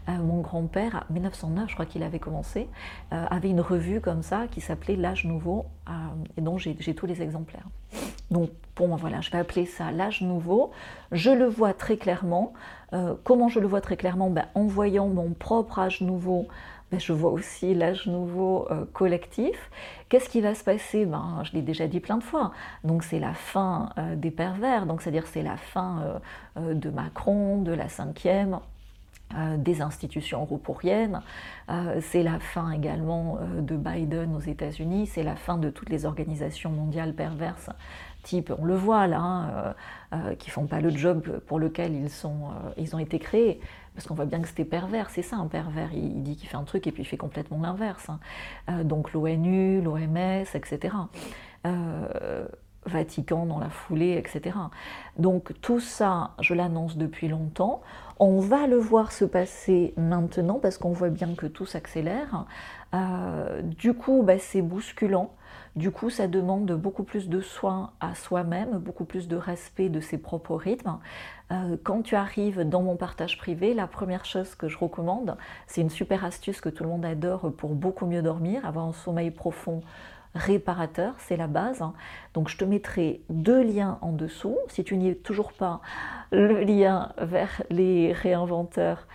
euh, 0.07 0.17
mon 0.17 0.41
grand-père, 0.41 1.05
en 1.09 1.13
1909 1.13 1.69
je 1.69 1.73
crois 1.73 1.85
qu'il 1.85 2.03
avait 2.03 2.19
commencé, 2.19 2.69
euh, 3.11 3.25
avait 3.29 3.49
une 3.49 3.61
revue 3.61 3.99
comme 3.99 4.23
ça 4.23 4.47
qui 4.49 4.61
s'appelait 4.61 4.95
L'âge 4.95 5.25
nouveau, 5.25 5.65
euh, 5.89 5.91
et 6.37 6.41
dont 6.41 6.57
j'ai 6.57 6.75
tous 6.75 7.05
les 7.05 7.21
exemplaires. 7.21 7.67
Donc 8.31 8.49
bon 8.75 8.95
voilà, 8.95 9.21
je 9.21 9.31
vais 9.31 9.37
appeler 9.37 9.65
ça 9.65 9.91
l'âge 9.91 10.21
nouveau. 10.21 10.71
Je 11.11 11.31
le 11.31 11.45
vois 11.45 11.73
très 11.73 11.97
clairement. 11.97 12.53
comment 13.23 13.49
je 13.49 13.59
le 13.59 13.67
vois 13.67 13.81
très 13.81 13.97
clairement? 13.97 14.29
Ben, 14.29 14.45
En 14.55 14.65
voyant 14.65 15.07
mon 15.07 15.31
propre 15.33 15.79
âge 15.79 16.01
nouveau, 16.01 16.47
ben, 16.91 16.99
je 16.99 17.11
vois 17.11 17.31
aussi 17.31 17.75
l'âge 17.75 18.07
nouveau 18.07 18.67
collectif. 18.93 19.69
Qu'est-ce 20.07 20.29
qui 20.29 20.41
va 20.41 20.55
se 20.55 20.63
passer? 20.63 21.05
Ben, 21.05 21.41
Je 21.43 21.53
l'ai 21.53 21.61
déjà 21.61 21.87
dit 21.87 21.99
plein 21.99 22.17
de 22.17 22.23
fois. 22.23 22.51
Donc 22.83 23.03
c'est 23.03 23.19
la 23.19 23.33
fin 23.33 23.89
des 24.15 24.31
pervers, 24.31 24.85
donc 24.85 25.01
c'est-à-dire 25.01 25.27
c'est 25.27 25.43
la 25.43 25.57
fin 25.57 26.19
de 26.57 26.89
Macron, 26.89 27.61
de 27.61 27.73
la 27.73 27.89
cinquième, 27.89 28.59
euh, 29.35 29.57
des 29.57 29.83
institutions 29.83 30.41
européennes, 30.41 31.21
euh, 31.69 31.99
c'est 32.01 32.23
la 32.23 32.39
fin 32.39 32.71
également 32.71 33.37
euh, 33.39 33.61
de 33.61 33.77
Biden 33.77 34.35
aux 34.35 34.39
États-Unis, 34.39 35.05
c'est 35.05 35.21
la 35.21 35.35
fin 35.35 35.59
de 35.59 35.69
toutes 35.69 35.89
les 35.89 36.07
organisations 36.07 36.71
mondiales 36.71 37.13
perverses, 37.13 37.69
type, 38.23 38.53
on 38.57 38.65
le 38.65 38.75
voit 38.75 39.07
là, 39.07 39.75
hein, 40.11 40.35
qui 40.37 40.49
font 40.49 40.65
pas 40.65 40.81
le 40.81 40.89
job 40.89 41.39
pour 41.47 41.59
lequel 41.59 41.95
ils, 41.95 42.09
sont, 42.09 42.49
ils 42.77 42.95
ont 42.95 42.99
été 42.99 43.19
créés, 43.19 43.59
parce 43.95 44.07
qu'on 44.07 44.15
voit 44.15 44.25
bien 44.25 44.41
que 44.41 44.47
c'était 44.47 44.65
pervers, 44.65 45.09
c'est 45.09 45.21
ça 45.21 45.37
un 45.37 45.47
pervers, 45.47 45.93
il, 45.93 46.23
dit 46.23 46.35
qu'il 46.35 46.49
fait 46.49 46.57
un 46.57 46.63
truc 46.63 46.87
et 46.87 46.91
puis 46.91 47.03
il 47.03 47.05
fait 47.05 47.17
complètement 47.17 47.59
l'inverse. 47.61 48.09
Hein. 48.09 48.83
donc 48.83 49.13
l'ONU, 49.13 49.81
l'OMS, 49.81 50.45
etc. 50.53 50.93
Vatican 52.85 53.45
dans 53.45 53.59
la 53.59 53.69
foulée, 53.69 54.13
etc. 54.17 54.55
Donc 55.17 55.53
tout 55.61 55.79
ça, 55.79 56.31
je 56.39 56.53
l'annonce 56.53 56.97
depuis 56.97 57.27
longtemps. 57.27 57.81
On 58.19 58.39
va 58.39 58.67
le 58.67 58.77
voir 58.77 59.11
se 59.11 59.25
passer 59.25 59.93
maintenant 59.97 60.59
parce 60.59 60.77
qu'on 60.77 60.91
voit 60.91 61.09
bien 61.09 61.35
que 61.35 61.45
tout 61.45 61.65
s'accélère. 61.65 62.45
Euh, 62.93 63.61
du 63.61 63.93
coup, 63.93 64.23
bah, 64.23 64.39
c'est 64.39 64.61
bousculant. 64.61 65.31
Du 65.79 65.91
coup, 65.91 66.09
ça 66.09 66.27
demande 66.27 66.69
beaucoup 66.73 67.05
plus 67.05 67.29
de 67.29 67.39
soins 67.39 67.93
à 68.01 68.13
soi-même, 68.13 68.79
beaucoup 68.79 69.05
plus 69.05 69.29
de 69.29 69.37
respect 69.37 69.87
de 69.87 70.01
ses 70.01 70.17
propres 70.17 70.57
rythmes. 70.57 70.99
Euh, 71.53 71.77
quand 71.81 72.01
tu 72.01 72.17
arrives 72.17 72.67
dans 72.67 72.81
mon 72.81 72.97
partage 72.97 73.37
privé, 73.37 73.73
la 73.73 73.87
première 73.87 74.25
chose 74.25 74.55
que 74.55 74.67
je 74.67 74.77
recommande, 74.77 75.37
c'est 75.67 75.79
une 75.79 75.89
super 75.89 76.25
astuce 76.25 76.59
que 76.59 76.67
tout 76.67 76.83
le 76.83 76.89
monde 76.89 77.05
adore 77.05 77.53
pour 77.55 77.75
beaucoup 77.75 78.07
mieux 78.07 78.21
dormir, 78.21 78.65
avoir 78.65 78.87
un 78.87 78.91
sommeil 78.91 79.31
profond 79.31 79.81
réparateur, 80.35 81.13
c'est 81.17 81.37
la 81.37 81.47
base. 81.47 81.81
Hein. 81.81 81.93
Donc 82.33 82.49
je 82.49 82.57
te 82.57 82.65
mettrai 82.65 83.21
deux 83.29 83.63
liens 83.63 83.99
en 84.01 84.11
dessous. 84.11 84.57
Si 84.67 84.83
tu 84.83 84.97
n'y 84.97 85.07
es 85.07 85.15
toujours 85.15 85.53
pas, 85.53 85.79
le 86.31 86.59
lien 86.59 87.13
vers 87.17 87.63
les 87.69 88.11
réinventeurs 88.11 89.07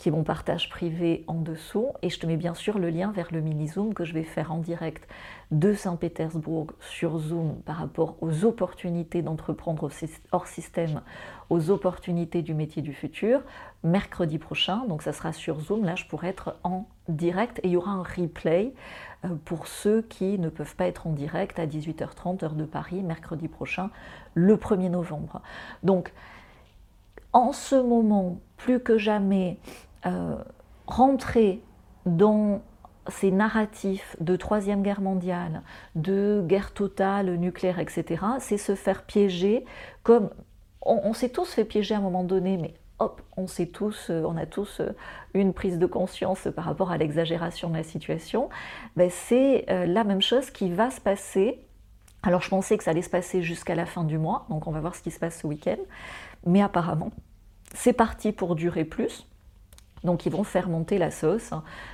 qui 0.00 0.08
est 0.08 0.12
mon 0.12 0.22
partage 0.24 0.70
privé 0.70 1.24
en 1.26 1.34
dessous. 1.34 1.88
Et 2.00 2.08
je 2.08 2.18
te 2.18 2.26
mets 2.26 2.38
bien 2.38 2.54
sûr 2.54 2.78
le 2.78 2.88
lien 2.88 3.12
vers 3.12 3.28
le 3.32 3.42
mini-zoom 3.42 3.92
que 3.92 4.06
je 4.06 4.14
vais 4.14 4.22
faire 4.22 4.50
en 4.50 4.56
direct 4.56 5.06
de 5.50 5.74
Saint-Pétersbourg 5.74 6.68
sur 6.80 7.18
Zoom 7.18 7.56
par 7.66 7.76
rapport 7.76 8.16
aux 8.22 8.46
opportunités 8.46 9.20
d'entreprendre 9.20 9.90
hors 10.32 10.46
système, 10.46 11.02
aux 11.50 11.68
opportunités 11.68 12.40
du 12.40 12.54
métier 12.54 12.80
du 12.80 12.94
futur, 12.94 13.42
mercredi 13.84 14.38
prochain. 14.38 14.86
Donc 14.88 15.02
ça 15.02 15.12
sera 15.12 15.34
sur 15.34 15.60
Zoom. 15.60 15.84
Là, 15.84 15.96
je 15.96 16.06
pourrai 16.06 16.28
être 16.28 16.56
en 16.62 16.86
direct 17.10 17.58
et 17.58 17.68
il 17.68 17.72
y 17.72 17.76
aura 17.76 17.90
un 17.90 18.02
replay 18.02 18.72
euh, 19.26 19.28
pour 19.44 19.66
ceux 19.66 20.00
qui 20.00 20.38
ne 20.38 20.48
peuvent 20.48 20.76
pas 20.76 20.86
être 20.86 21.08
en 21.08 21.12
direct 21.12 21.58
à 21.58 21.66
18h30 21.66 22.42
heure 22.42 22.54
de 22.54 22.64
Paris 22.64 23.02
mercredi 23.02 23.48
prochain, 23.48 23.90
le 24.32 24.56
1er 24.56 24.88
novembre. 24.88 25.42
Donc 25.82 26.14
en 27.34 27.52
ce 27.52 27.76
moment, 27.76 28.40
plus 28.56 28.80
que 28.80 28.98
jamais, 28.98 29.58
euh, 30.06 30.36
rentrer 30.86 31.62
dans 32.06 32.62
ces 33.08 33.30
narratifs 33.30 34.16
de 34.20 34.36
Troisième 34.36 34.82
Guerre 34.82 35.00
mondiale, 35.00 35.62
de 35.94 36.44
guerre 36.46 36.72
totale, 36.72 37.34
nucléaire, 37.36 37.78
etc., 37.78 38.24
c'est 38.38 38.58
se 38.58 38.74
faire 38.74 39.02
piéger 39.02 39.64
comme... 40.02 40.30
On, 40.82 41.12
s'est 41.12 41.28
tous 41.28 41.52
fait 41.52 41.66
piéger 41.66 41.94
à 41.94 41.98
un 41.98 42.00
moment 42.00 42.24
donné, 42.24 42.56
mais 42.56 42.72
hop, 43.00 43.20
on 43.36 43.46
sait 43.46 43.66
tous, 43.66 44.08
euh, 44.08 44.22
on 44.26 44.38
a 44.38 44.46
tous 44.46 44.80
euh, 44.80 44.96
une 45.34 45.52
prise 45.52 45.78
de 45.78 45.84
conscience 45.84 46.48
par 46.56 46.64
rapport 46.64 46.90
à 46.90 46.96
l'exagération 46.96 47.68
de 47.68 47.76
la 47.76 47.82
situation. 47.82 48.48
Ben, 48.96 49.10
c'est 49.10 49.66
la 49.68 50.04
même 50.04 50.22
chose 50.22 50.50
qui 50.50 50.70
va 50.70 50.90
se 50.90 51.00
passer. 51.00 51.60
Alors 52.22 52.40
je 52.40 52.48
pensais 52.48 52.78
que 52.78 52.84
ça 52.84 52.92
allait 52.92 53.02
se 53.02 53.10
passer 53.10 53.42
jusqu'à 53.42 53.74
la 53.74 53.84
fin 53.84 54.04
du 54.04 54.16
mois, 54.16 54.46
donc 54.48 54.66
on 54.66 54.70
va 54.70 54.80
voir 54.80 54.94
ce 54.94 55.02
qui 55.02 55.10
se 55.10 55.18
passe 55.18 55.40
ce 55.40 55.46
week-end. 55.46 55.78
Mais 56.46 56.62
apparemment, 56.62 57.10
c'est 57.74 57.92
parti 57.92 58.32
pour 58.32 58.54
durer 58.54 58.84
plus. 58.84 59.26
Donc 60.04 60.24
ils 60.26 60.32
vont 60.32 60.44
faire 60.44 60.68
monter 60.68 60.98
la 60.98 61.10
sauce, 61.10 61.52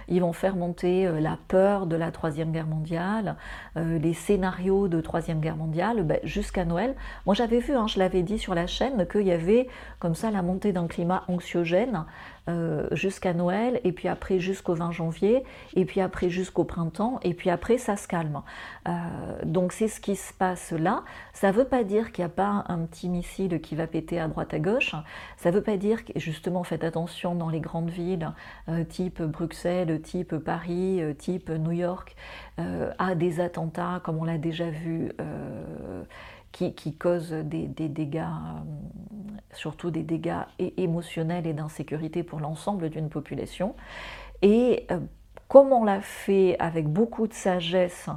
ils 0.09 0.21
vont 0.21 0.33
faire 0.33 0.57
monter 0.57 1.07
euh, 1.07 1.21
la 1.21 1.39
peur 1.49 1.87
de 1.87 1.97
la 1.97 2.11
Troisième 2.11 2.53
Guerre 2.53 2.67
mondiale, 2.67 3.37
euh, 3.77 3.99
les 3.99 4.15
scénarios 4.15 4.89
de 4.89 5.01
Troisième 5.01 5.41
Guerre 5.41 5.57
mondiale 5.57 6.05
ben, 6.05 6.19
jusqu'à 6.23 6.65
Noël. 6.65 6.95
Moi 7.25 7.35
j'avais 7.35 7.59
vu, 7.59 7.75
hein, 7.75 7.87
je 7.87 7.99
l'avais 7.99 8.23
dit 8.23 8.39
sur 8.39 8.55
la 8.55 8.67
chaîne, 8.67 9.07
qu'il 9.07 9.27
y 9.27 9.33
avait 9.33 9.69
comme 9.99 10.15
ça 10.15 10.31
la 10.31 10.43
montée 10.43 10.73
d'un 10.73 10.87
climat 10.87 11.25
anxiogène 11.29 12.05
euh, 12.49 12.87
jusqu'à 12.93 13.35
Noël, 13.35 13.81
et 13.83 13.91
puis 13.91 14.07
après 14.07 14.39
jusqu'au 14.39 14.75
20 14.75 14.93
janvier, 14.93 15.43
et 15.75 15.85
puis 15.85 16.01
après 16.01 16.31
jusqu'au 16.31 16.63
printemps, 16.63 17.19
et 17.25 17.35
puis 17.35 17.51
après 17.51 17.77
ça 17.77 17.97
se 17.97 18.07
calme. 18.07 18.43
Euh, 18.87 18.93
donc 19.45 19.73
c'est 19.73 19.89
ce 19.89 20.01
qui 20.01 20.15
se 20.15 20.33
passe 20.33 20.71
là. 20.71 21.03
Ça 21.33 21.51
ne 21.51 21.57
veut 21.57 21.65
pas 21.65 21.83
dire 21.83 22.13
qu'il 22.13 22.25
n'y 22.25 22.31
a 22.31 22.35
pas 22.35 22.65
un 22.69 22.79
petit 22.87 23.09
missile 23.09 23.61
qui 23.61 23.75
va 23.75 23.89
péter 23.89 24.21
à 24.21 24.29
droite 24.29 24.55
à 24.55 24.61
gauche. 24.61 24.95
Ça 25.37 25.51
ne 25.51 25.57
veut 25.57 25.63
pas 25.63 25.77
dire 25.77 26.05
que 26.05 26.13
justement 26.21 26.63
faites 26.63 26.85
attention 26.85 27.35
dans 27.35 27.49
les 27.49 27.61
grandes 27.61 27.91
villes, 27.91 28.31
euh, 28.69 28.85
type 28.85 29.21
Bruxelles, 29.23 30.01
type 30.01 30.37
Paris, 30.37 31.03
type 31.19 31.51
New 31.51 31.73
York, 31.73 32.15
à 32.59 33.15
des 33.15 33.41
attentats 33.41 34.01
comme 34.03 34.19
on 34.19 34.25
l'a 34.25 34.39
déjà 34.39 34.71
vu 34.71 35.11
qui, 36.57 36.95
causent 36.95 37.33
des, 37.33 37.67
dégâts, 37.67 38.19
euh, 38.21 38.61
surtout 39.53 39.91
des 39.91 40.03
dégâts 40.03 40.43
émotionnels 40.59 41.47
et 41.47 41.53
d'insécurité 41.53 42.23
pour 42.23 42.41
l'ensemble 42.41 42.89
d'une 42.89 43.11
population. 43.11 43.75
Et 44.43 44.87
euh, 44.91 44.99
comme 45.49 45.73
on 45.73 45.85
l'a 45.85 46.01
fait 46.01 46.57
avec 46.59 46.89
beaucoup 46.89 47.27
de 47.27 47.35
sagesse 47.35 48.09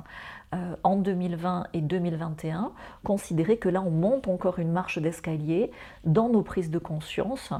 euh, 0.56 0.75
en 0.84 0.95
2020 0.95 1.67
et 1.73 1.82
2021, 1.82 2.71
considérer 3.04 3.58
que 3.58 3.67
là 3.67 3.82
on 3.82 3.91
monte 3.91 4.28
encore 4.28 4.60
une 4.60 4.71
marche 4.71 4.99
d'escalier 4.99 5.71
dans 6.06 6.30
nos 6.30 6.41
prises 6.41 6.71
de 6.71 6.80
conscience, 6.80 7.52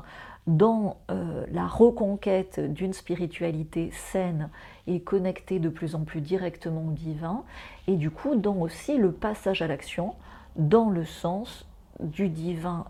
dans 0.48 0.98
la 1.08 1.68
reconquête 1.68 2.60
d'une 2.60 2.94
spiritualité 2.94 3.92
saine 3.92 4.50
et 4.88 5.00
connectée 5.00 5.60
de 5.60 5.70
plus 5.70 5.94
en 5.94 6.06
plus 6.06 6.22
directement 6.22 6.86
au 6.88 6.92
divin, 6.92 7.44
et 7.86 7.96
du 7.96 8.10
coup 8.10 8.36
dans 8.36 8.56
aussi 8.56 8.98
le 8.98 9.12
passage 9.12 9.62
à 9.62 9.68
l'action 9.68 10.16
dans 10.56 10.90
le 10.90 11.06
sens 11.06 11.66
du 12.00 12.30
divin 12.30 12.86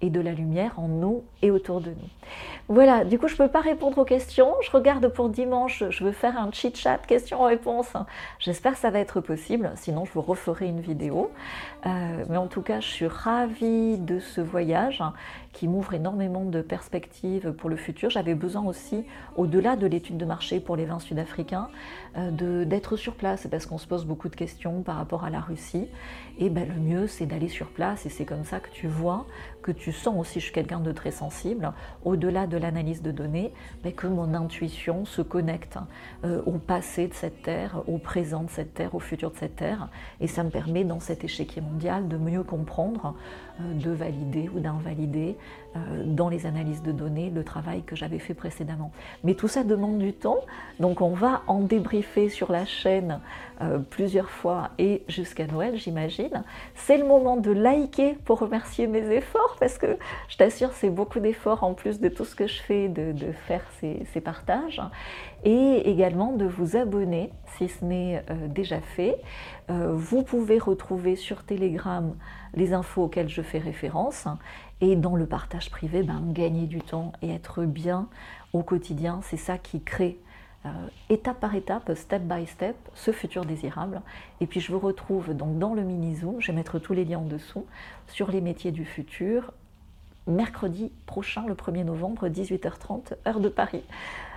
et 0.00 0.10
de 0.10 0.20
la 0.20 0.32
lumière 0.32 0.78
en 0.78 0.88
nous 0.88 1.24
et 1.40 1.50
autour 1.50 1.80
de 1.80 1.90
nous. 1.90 2.08
Voilà, 2.68 3.04
du 3.04 3.18
coup, 3.18 3.26
je 3.26 3.34
ne 3.34 3.38
peux 3.38 3.48
pas 3.48 3.60
répondre 3.60 3.98
aux 3.98 4.04
questions. 4.04 4.54
Je 4.62 4.70
regarde 4.70 5.08
pour 5.08 5.30
dimanche, 5.30 5.84
je 5.88 6.04
veux 6.04 6.12
faire 6.12 6.36
un 6.38 6.50
chit-chat, 6.50 6.98
questions-réponses. 6.98 7.94
J'espère 8.38 8.72
que 8.72 8.78
ça 8.78 8.90
va 8.90 8.98
être 8.98 9.20
possible, 9.20 9.72
sinon 9.76 10.04
je 10.04 10.12
vous 10.12 10.20
referai 10.20 10.66
une 10.66 10.80
vidéo. 10.80 11.30
Euh, 11.86 12.24
mais 12.28 12.36
en 12.36 12.48
tout 12.48 12.62
cas, 12.62 12.80
je 12.80 12.88
suis 12.88 13.06
ravie 13.06 13.96
de 13.96 14.18
ce 14.18 14.40
voyage 14.40 15.02
qui 15.54 15.68
m'ouvre 15.68 15.94
énormément 15.94 16.44
de 16.44 16.60
perspectives 16.60 17.52
pour 17.52 17.70
le 17.70 17.76
futur. 17.76 18.10
J'avais 18.10 18.34
besoin 18.34 18.64
aussi, 18.64 19.04
au-delà 19.36 19.76
de 19.76 19.86
l'étude 19.86 20.18
de 20.18 20.24
marché 20.24 20.60
pour 20.60 20.76
les 20.76 20.84
vins 20.84 20.98
sud-africains, 20.98 21.70
euh, 22.18 22.64
d'être 22.64 22.96
sur 22.96 23.14
place 23.14 23.46
parce 23.50 23.64
qu'on 23.64 23.78
se 23.78 23.86
pose 23.86 24.04
beaucoup 24.04 24.28
de 24.28 24.36
questions 24.36 24.82
par 24.82 24.96
rapport 24.96 25.24
à 25.24 25.30
la 25.30 25.40
Russie. 25.40 25.86
Et 26.38 26.50
ben, 26.50 26.68
le 26.68 26.80
mieux, 26.80 27.06
c'est 27.06 27.26
d'aller 27.26 27.48
sur 27.48 27.68
place 27.68 28.04
et 28.04 28.08
c'est 28.08 28.24
comme 28.24 28.44
ça 28.44 28.58
que 28.58 28.68
tu 28.70 28.88
vois, 28.88 29.26
que 29.62 29.70
tu 29.70 29.92
sens 29.92 30.16
aussi, 30.18 30.40
je 30.40 30.46
suis 30.46 30.52
quelqu'un 30.52 30.80
de 30.80 30.90
très 30.90 31.12
sensible, 31.12 31.72
au-delà 32.04 32.48
de 32.48 32.56
l'analyse 32.56 33.02
de 33.02 33.12
données, 33.12 33.52
ben, 33.84 33.92
que 33.92 34.08
mon 34.08 34.34
intuition 34.34 35.04
se 35.04 35.22
connecte 35.22 35.78
euh, 36.24 36.42
au 36.46 36.58
passé 36.58 37.06
de 37.06 37.14
cette 37.14 37.42
terre, 37.42 37.82
au 37.86 37.98
présent 37.98 38.42
de 38.42 38.50
cette 38.50 38.74
terre, 38.74 38.94
au 38.96 39.00
futur 39.00 39.30
de 39.30 39.36
cette 39.36 39.56
terre. 39.56 39.88
Et 40.20 40.26
ça 40.26 40.42
me 40.42 40.50
permet, 40.50 40.82
dans 40.82 40.98
cet 40.98 41.22
échiquier 41.22 41.62
mondial, 41.62 42.08
de 42.08 42.16
mieux 42.16 42.42
comprendre, 42.42 43.14
de 43.58 43.90
valider 43.90 44.48
ou 44.54 44.60
d'invalider. 44.60 45.30
euh, 45.30 45.63
dans 46.04 46.28
les 46.28 46.46
analyses 46.46 46.82
de 46.82 46.92
données 46.92 47.30
le 47.30 47.42
travail 47.42 47.82
que 47.82 47.96
j'avais 47.96 48.18
fait 48.18 48.34
précédemment. 48.34 48.92
Mais 49.24 49.34
tout 49.34 49.48
ça 49.48 49.64
demande 49.64 49.98
du 49.98 50.12
temps, 50.12 50.40
donc 50.78 51.00
on 51.00 51.10
va 51.10 51.42
en 51.46 51.60
débriefer 51.60 52.28
sur 52.28 52.52
la 52.52 52.64
chaîne 52.64 53.20
euh, 53.62 53.78
plusieurs 53.78 54.30
fois 54.30 54.70
et 54.78 55.02
jusqu'à 55.06 55.46
Noël, 55.46 55.76
j'imagine. 55.76 56.42
C'est 56.74 56.96
le 56.96 57.04
moment 57.04 57.36
de 57.36 57.52
liker 57.52 58.14
pour 58.24 58.40
remercier 58.40 58.88
mes 58.88 59.08
efforts, 59.14 59.56
parce 59.60 59.78
que 59.78 59.96
je 60.28 60.36
t'assure, 60.36 60.72
c'est 60.72 60.90
beaucoup 60.90 61.20
d'efforts 61.20 61.62
en 61.62 61.72
plus 61.72 62.00
de 62.00 62.08
tout 62.08 62.24
ce 62.24 62.34
que 62.34 62.48
je 62.48 62.60
fais 62.60 62.88
de, 62.88 63.14
faire 63.46 63.62
ces, 63.80 64.20
partages, 64.20 64.82
et 65.44 65.88
également 65.88 66.32
de 66.32 66.46
vous 66.46 66.76
abonner 66.76 67.30
si 67.56 67.68
ce 67.68 67.84
n'est 67.84 68.24
euh, 68.28 68.48
déjà 68.48 68.80
fait. 68.80 69.16
vous 69.68 70.22
pouvez 70.22 70.58
retrouver 70.58 71.14
sur 71.16 71.44
Telegram 71.44 72.14
les 72.54 72.72
infos 72.72 73.04
auxquelles 73.04 73.28
je 73.28 73.42
fais 73.42 73.58
référence 73.58 74.26
et 74.80 74.96
dans 74.96 75.16
le 75.16 75.26
partage 75.26 75.70
privé, 75.70 76.02
ben, 76.02 76.22
gagner 76.32 76.66
du 76.66 76.80
temps 76.80 77.12
et 77.22 77.30
être 77.30 77.64
bien 77.64 78.08
au 78.52 78.62
quotidien, 78.62 79.20
c'est 79.22 79.36
ça 79.36 79.58
qui 79.58 79.82
crée 79.82 80.18
euh, 80.66 80.70
étape 81.10 81.40
par 81.40 81.54
étape, 81.54 81.92
step 81.94 82.22
by 82.22 82.46
step, 82.46 82.76
ce 82.94 83.10
futur 83.10 83.44
désirable. 83.44 84.00
Et 84.40 84.46
puis 84.46 84.60
je 84.60 84.72
vous 84.72 84.78
retrouve 84.78 85.34
donc 85.34 85.58
dans 85.58 85.74
le 85.74 85.82
mini-zoom, 85.82 86.40
je 86.40 86.48
vais 86.48 86.56
mettre 86.56 86.78
tous 86.78 86.94
les 86.94 87.04
liens 87.04 87.18
en 87.18 87.26
dessous, 87.26 87.66
sur 88.08 88.30
les 88.30 88.40
métiers 88.40 88.72
du 88.72 88.84
futur, 88.84 89.52
mercredi 90.26 90.90
prochain, 91.06 91.44
le 91.46 91.54
1er 91.54 91.84
novembre, 91.84 92.28
18h30, 92.28 93.14
heure 93.26 93.40
de 93.40 93.48
Paris. 93.48 93.82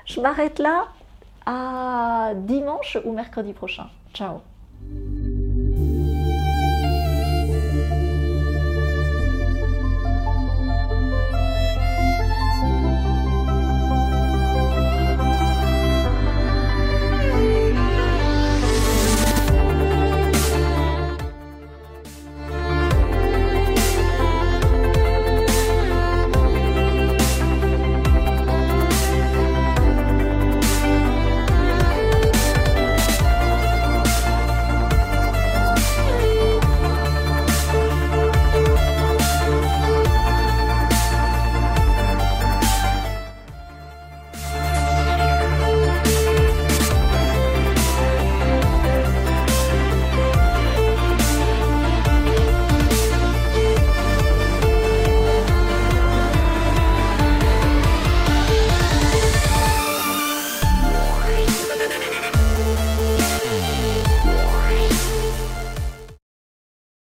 Je 0.06 0.20
m'arrête 0.20 0.60
là 0.60 0.88
à 1.46 2.34
dimanche 2.36 2.98
ou 3.06 3.14
mercredi 3.14 3.54
prochain. 3.54 3.88
Ciao 4.14 4.42